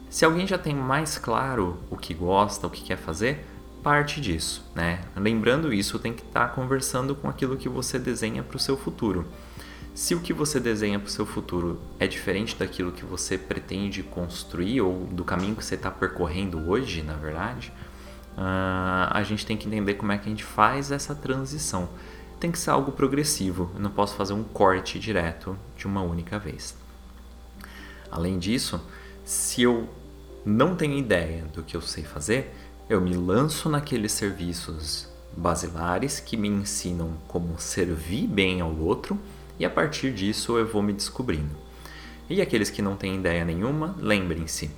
Se 0.10 0.24
alguém 0.24 0.46
já 0.46 0.58
tem 0.58 0.76
mais 0.76 1.18
claro 1.18 1.80
o 1.90 1.98
que 1.98 2.14
gosta, 2.14 2.68
o 2.68 2.70
que 2.70 2.84
quer 2.84 2.98
fazer, 2.98 3.44
parte 3.84 4.22
disso, 4.22 4.64
né? 4.74 5.02
Lembrando 5.16 5.74
isso, 5.74 6.00
tem 6.00 6.14
que 6.14 6.24
estar 6.24 6.48
tá 6.48 6.54
conversando 6.54 7.14
com 7.14 7.28
aquilo 7.28 7.58
que 7.58 7.68
você 7.68 8.00
desenha 8.00 8.42
para 8.42 8.56
o 8.56 8.60
seu 8.60 8.78
futuro. 8.78 9.28
Se 9.94 10.16
o 10.16 10.22
que 10.22 10.34
você 10.34 10.60
desenha 10.60 10.98
para 10.98 11.08
o 11.08 11.12
seu 11.12 11.26
futuro 11.26 11.80
é 12.00 12.08
diferente 12.08 12.56
daquilo 12.56 12.92
que 12.92 13.06
você 13.06 13.38
pretende 13.38 14.02
construir 14.02 14.82
ou 14.82 15.06
do 15.06 15.24
caminho 15.24 15.56
que 15.56 15.64
você 15.64 15.76
está 15.76 15.92
percorrendo 15.92 16.58
hoje, 16.68 17.04
na 17.04 17.14
verdade, 17.14 17.72
uh, 18.36 19.12
a 19.12 19.22
gente 19.24 19.46
tem 19.46 19.56
que 19.56 19.68
entender 19.68 19.94
como 19.96 20.12
é 20.12 20.18
que 20.18 20.26
a 20.26 20.30
gente 20.30 20.44
faz 20.44 20.90
essa 20.90 21.14
transição. 21.14 21.90
Tem 22.40 22.52
que 22.52 22.58
ser 22.58 22.72
algo 22.72 22.92
progressivo, 22.92 23.70
eu 23.76 23.82
não 23.82 23.92
posso 23.92 24.16
fazer 24.16 24.34
um 24.34 24.44
corte 24.44 24.98
direto 24.98 25.56
de 25.78 25.86
uma 25.86 26.02
única 26.02 26.40
vez. 26.40 26.76
Além 28.10 28.40
disso, 28.40 28.82
se 29.24 29.62
eu 29.62 29.88
não 30.46 30.76
tenho 30.76 30.98
ideia 30.98 31.46
do 31.54 31.62
que 31.62 31.78
eu 31.78 31.82
sei 31.82 32.04
fazer, 32.04 32.54
eu 32.90 33.00
me 33.00 33.16
lanço 33.16 33.70
naqueles 33.70 34.12
serviços 34.12 35.08
basilares 35.36 36.20
que 36.20 36.36
me 36.36 36.48
ensinam 36.48 37.14
como 37.28 37.60
servir 37.60 38.28
bem 38.28 38.62
ao 38.62 38.76
outro 38.76 39.18
e 39.58 39.66
a 39.66 39.70
partir 39.70 40.14
disso 40.14 40.58
eu 40.58 40.68
vou 40.68 40.84
me 40.84 40.94
descobrindo. 40.94 41.56
E 42.30 42.42
aqueles 42.42 42.70
que 42.70 42.82
não 42.82 42.96
têm 42.96 43.16
ideia 43.16 43.46
nenhuma, 43.46 43.96
lembrem-se, 43.98 44.72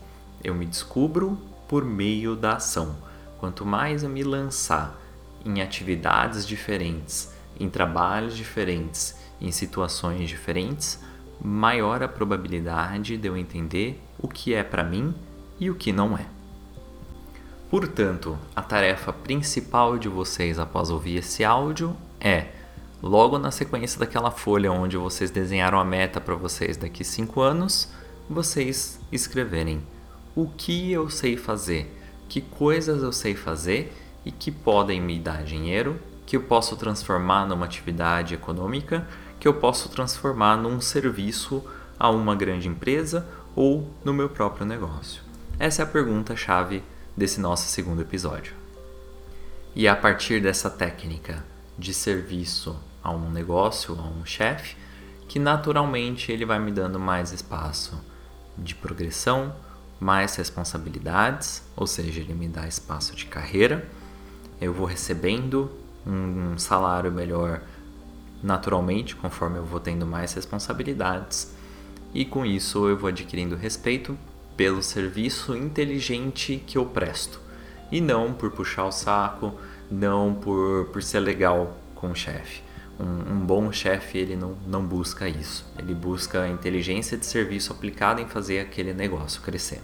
eu 0.44 0.54
me 0.54 0.65
descubro 0.65 1.38
por 1.68 1.84
meio 1.84 2.36
da 2.36 2.56
ação. 2.56 2.96
Quanto 3.39 3.65
mais 3.65 4.04
eu 4.04 4.10
me 4.10 4.24
lançar 4.24 5.00
em 5.44 5.62
atividades 5.62 6.46
diferentes, 6.46 7.32
em 7.60 7.70
trabalhos 7.70 8.36
diferentes, 8.36 9.15
em 9.41 9.52
situações 9.52 10.30
diferentes, 10.30 11.00
maior 11.41 12.02
a 12.02 12.08
probabilidade 12.08 13.18
de 13.18 13.28
eu 13.28 13.36
entender 13.36 14.02
o 14.20 14.28
que 14.28 14.54
é 14.54 14.63
para 14.63 14.84
mim 14.84 15.13
e 15.60 15.70
o 15.70 15.76
que 15.76 15.91
não 15.91 16.18
é. 16.18 16.35
Portanto, 17.78 18.40
a 18.56 18.62
tarefa 18.62 19.12
principal 19.12 19.98
de 19.98 20.08
vocês 20.08 20.58
após 20.58 20.90
ouvir 20.90 21.18
esse 21.18 21.44
áudio 21.44 21.94
é, 22.22 22.48
logo 23.04 23.38
na 23.38 23.52
sequência 23.52 24.00
daquela 24.00 24.32
folha 24.32 24.72
onde 24.72 24.96
vocês 24.96 25.30
desenharam 25.30 25.78
a 25.78 25.84
meta 25.84 26.22
para 26.22 26.36
vocês 26.36 26.78
daqui 26.78 27.04
5 27.04 27.42
anos, 27.42 27.92
vocês 28.30 28.98
escreverem 29.12 29.84
o 30.34 30.48
que 30.48 30.90
eu 30.90 31.10
sei 31.10 31.36
fazer, 31.36 31.94
que 32.30 32.40
coisas 32.40 33.04
eu 33.04 33.12
sei 33.12 33.36
fazer 33.36 33.92
e 34.24 34.32
que 34.32 34.52
podem 34.52 35.02
me 35.02 35.20
dar 35.20 35.44
dinheiro, 35.44 36.00
que 36.26 36.38
eu 36.38 36.44
posso 36.44 36.78
transformar 36.78 37.46
numa 37.46 37.66
atividade 37.66 38.34
econômica, 38.34 39.06
que 39.38 39.50
eu 39.50 39.54
posso 39.54 39.90
transformar 39.90 40.56
num 40.56 40.80
serviço 40.80 41.62
a 42.00 42.10
uma 42.10 42.38
grande 42.38 42.70
empresa 42.70 43.28
ou 43.54 43.92
no 44.02 44.14
meu 44.14 44.30
próprio 44.30 44.66
negócio. 44.66 45.22
Essa 45.60 45.82
é 45.82 45.84
a 45.84 45.88
pergunta-chave 45.90 46.82
desse 47.15 47.39
nosso 47.39 47.67
segundo 47.67 48.01
episódio. 48.01 48.54
E 49.75 49.88
a 49.88 49.95
partir 49.95 50.41
dessa 50.41 50.69
técnica 50.69 51.43
de 51.78 51.93
serviço 51.93 52.80
a 53.04 53.12
um 53.12 53.30
negócio, 53.30 53.95
a 53.99 54.04
um 54.04 54.25
chefe, 54.25 54.75
que 55.28 55.39
naturalmente 55.39 56.32
ele 56.32 56.45
vai 56.45 56.60
me 56.60 56.71
dando 56.71 56.99
mais 56.99 57.32
espaço 57.32 57.99
de 58.58 58.73
progressão, 58.73 59.54
mais 59.99 60.36
responsabilidades, 60.36 61.63
ou 61.75 61.88
seja, 61.88 62.19
ele 62.19 62.34
me 62.34 62.47
dá 62.47 62.67
espaço 62.67 63.15
de 63.15 63.25
carreira, 63.25 63.88
eu 64.60 64.73
vou 64.73 64.86
recebendo 64.86 65.71
um 66.06 66.58
salário 66.58 67.12
melhor 67.12 67.62
naturalmente 68.43 69.15
conforme 69.15 69.58
eu 69.58 69.65
vou 69.65 69.80
tendo 69.80 70.06
mais 70.06 70.34
responsabilidades 70.34 71.54
e 72.13 72.23
com 72.23 72.45
isso 72.45 72.88
eu 72.88 72.97
vou 72.97 73.10
adquirindo 73.10 73.56
respeito 73.56 74.17
pelo 74.56 74.82
serviço 74.82 75.56
inteligente 75.56 76.63
que 76.65 76.78
eu 76.78 76.86
presto 76.86 77.39
e 77.91 78.02
não 78.02 78.34
por 78.34 78.52
puxar 78.52 78.86
o 78.86 78.91
saco, 78.91 79.54
não 79.89 80.34
por, 80.34 80.86
por 80.86 81.04
ser 81.04 81.20
legal 81.20 81.78
com 81.94 82.12
o 82.12 82.15
chefe. 82.15 82.63
Um, 83.00 83.34
um, 83.34 83.39
bom 83.46 83.72
chefe 83.72 84.18
ele 84.18 84.36
não, 84.36 84.56
não 84.65 84.86
busca 84.86 85.28
isso, 85.28 85.65
ele 85.78 85.94
busca 85.94 86.44
a 86.44 86.50
inteligência 86.50 87.18
de 87.18 87.26
serviço 87.26 87.74
aplicada 87.74 88.22
em 88.22 88.28
fazer 88.28 88.60
aquele 88.60 88.94
negócio 88.94 89.41
crescer. 89.41 89.82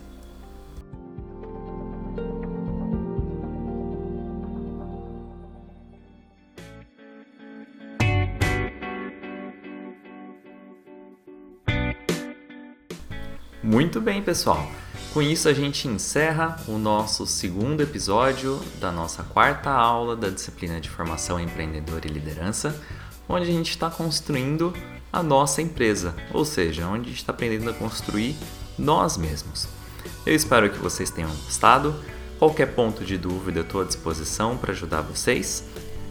Muito 13.64 14.02
bem, 14.02 14.24
pessoal. 14.24 14.68
Com 15.14 15.22
isso, 15.22 15.48
a 15.48 15.54
gente 15.54 15.88
encerra 15.88 16.56
o 16.68 16.80
nosso 16.80 17.28
segundo 17.28 17.82
episódio 17.82 18.60
da 18.80 18.92
nossa 18.92 19.22
quarta 19.22 19.70
aula 19.70 20.16
da 20.16 20.30
disciplina 20.30 20.82
de 20.82 20.90
formação 20.90 21.40
empreendedor 21.40 22.04
e 22.04 22.08
liderança, 22.08 22.76
onde 23.30 23.44
a 23.44 23.54
gente 23.54 23.70
está 23.70 23.88
construindo 23.88 24.74
a 25.14 25.22
nossa 25.22 25.62
empresa, 25.62 26.16
ou 26.34 26.44
seja, 26.44 26.88
onde 26.88 27.02
a 27.02 27.10
gente 27.10 27.18
está 27.18 27.34
aprendendo 27.34 27.70
a 27.70 27.74
construir 27.74 28.36
nós 28.80 29.16
mesmos. 29.16 29.68
Eu 30.26 30.34
espero 30.34 30.68
que 30.72 30.80
vocês 30.80 31.12
tenham 31.12 31.30
gostado. 31.30 31.94
Qualquer 32.40 32.74
ponto 32.74 33.06
de 33.06 33.16
dúvida, 33.16 33.60
eu 33.60 33.64
estou 33.64 33.82
à 33.82 33.84
disposição 33.84 34.58
para 34.58 34.72
ajudar 34.72 35.02
vocês. 35.02 35.66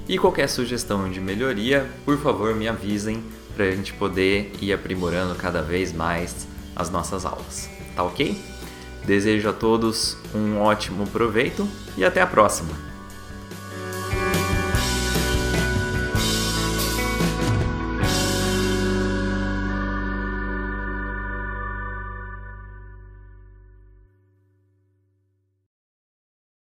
E 0.09 0.17
qualquer 0.19 0.49
sugestão 0.49 1.11
de 1.11 1.21
melhoria, 1.21 1.91
por 2.05 2.17
favor, 2.17 2.55
me 2.55 2.69
avisem 2.69 3.25
para 3.57 3.65
a 3.65 3.71
gente 3.73 3.93
poder 3.95 4.53
ir 4.61 4.73
aprimorando 4.73 5.35
cada 5.35 5.61
vez 5.63 5.93
mais 5.93 6.47
as 6.74 6.90
nossas 6.90 7.24
aulas. 7.24 7.68
Tá 7.94 8.02
ok? 8.02 8.37
Desejo 9.04 9.48
a 9.48 9.52
todos 9.52 10.16
um 10.35 10.61
ótimo 10.61 11.06
proveito 11.06 11.68
e 11.96 12.04
até 12.04 12.20
a 12.20 12.26
próxima! 12.26 12.89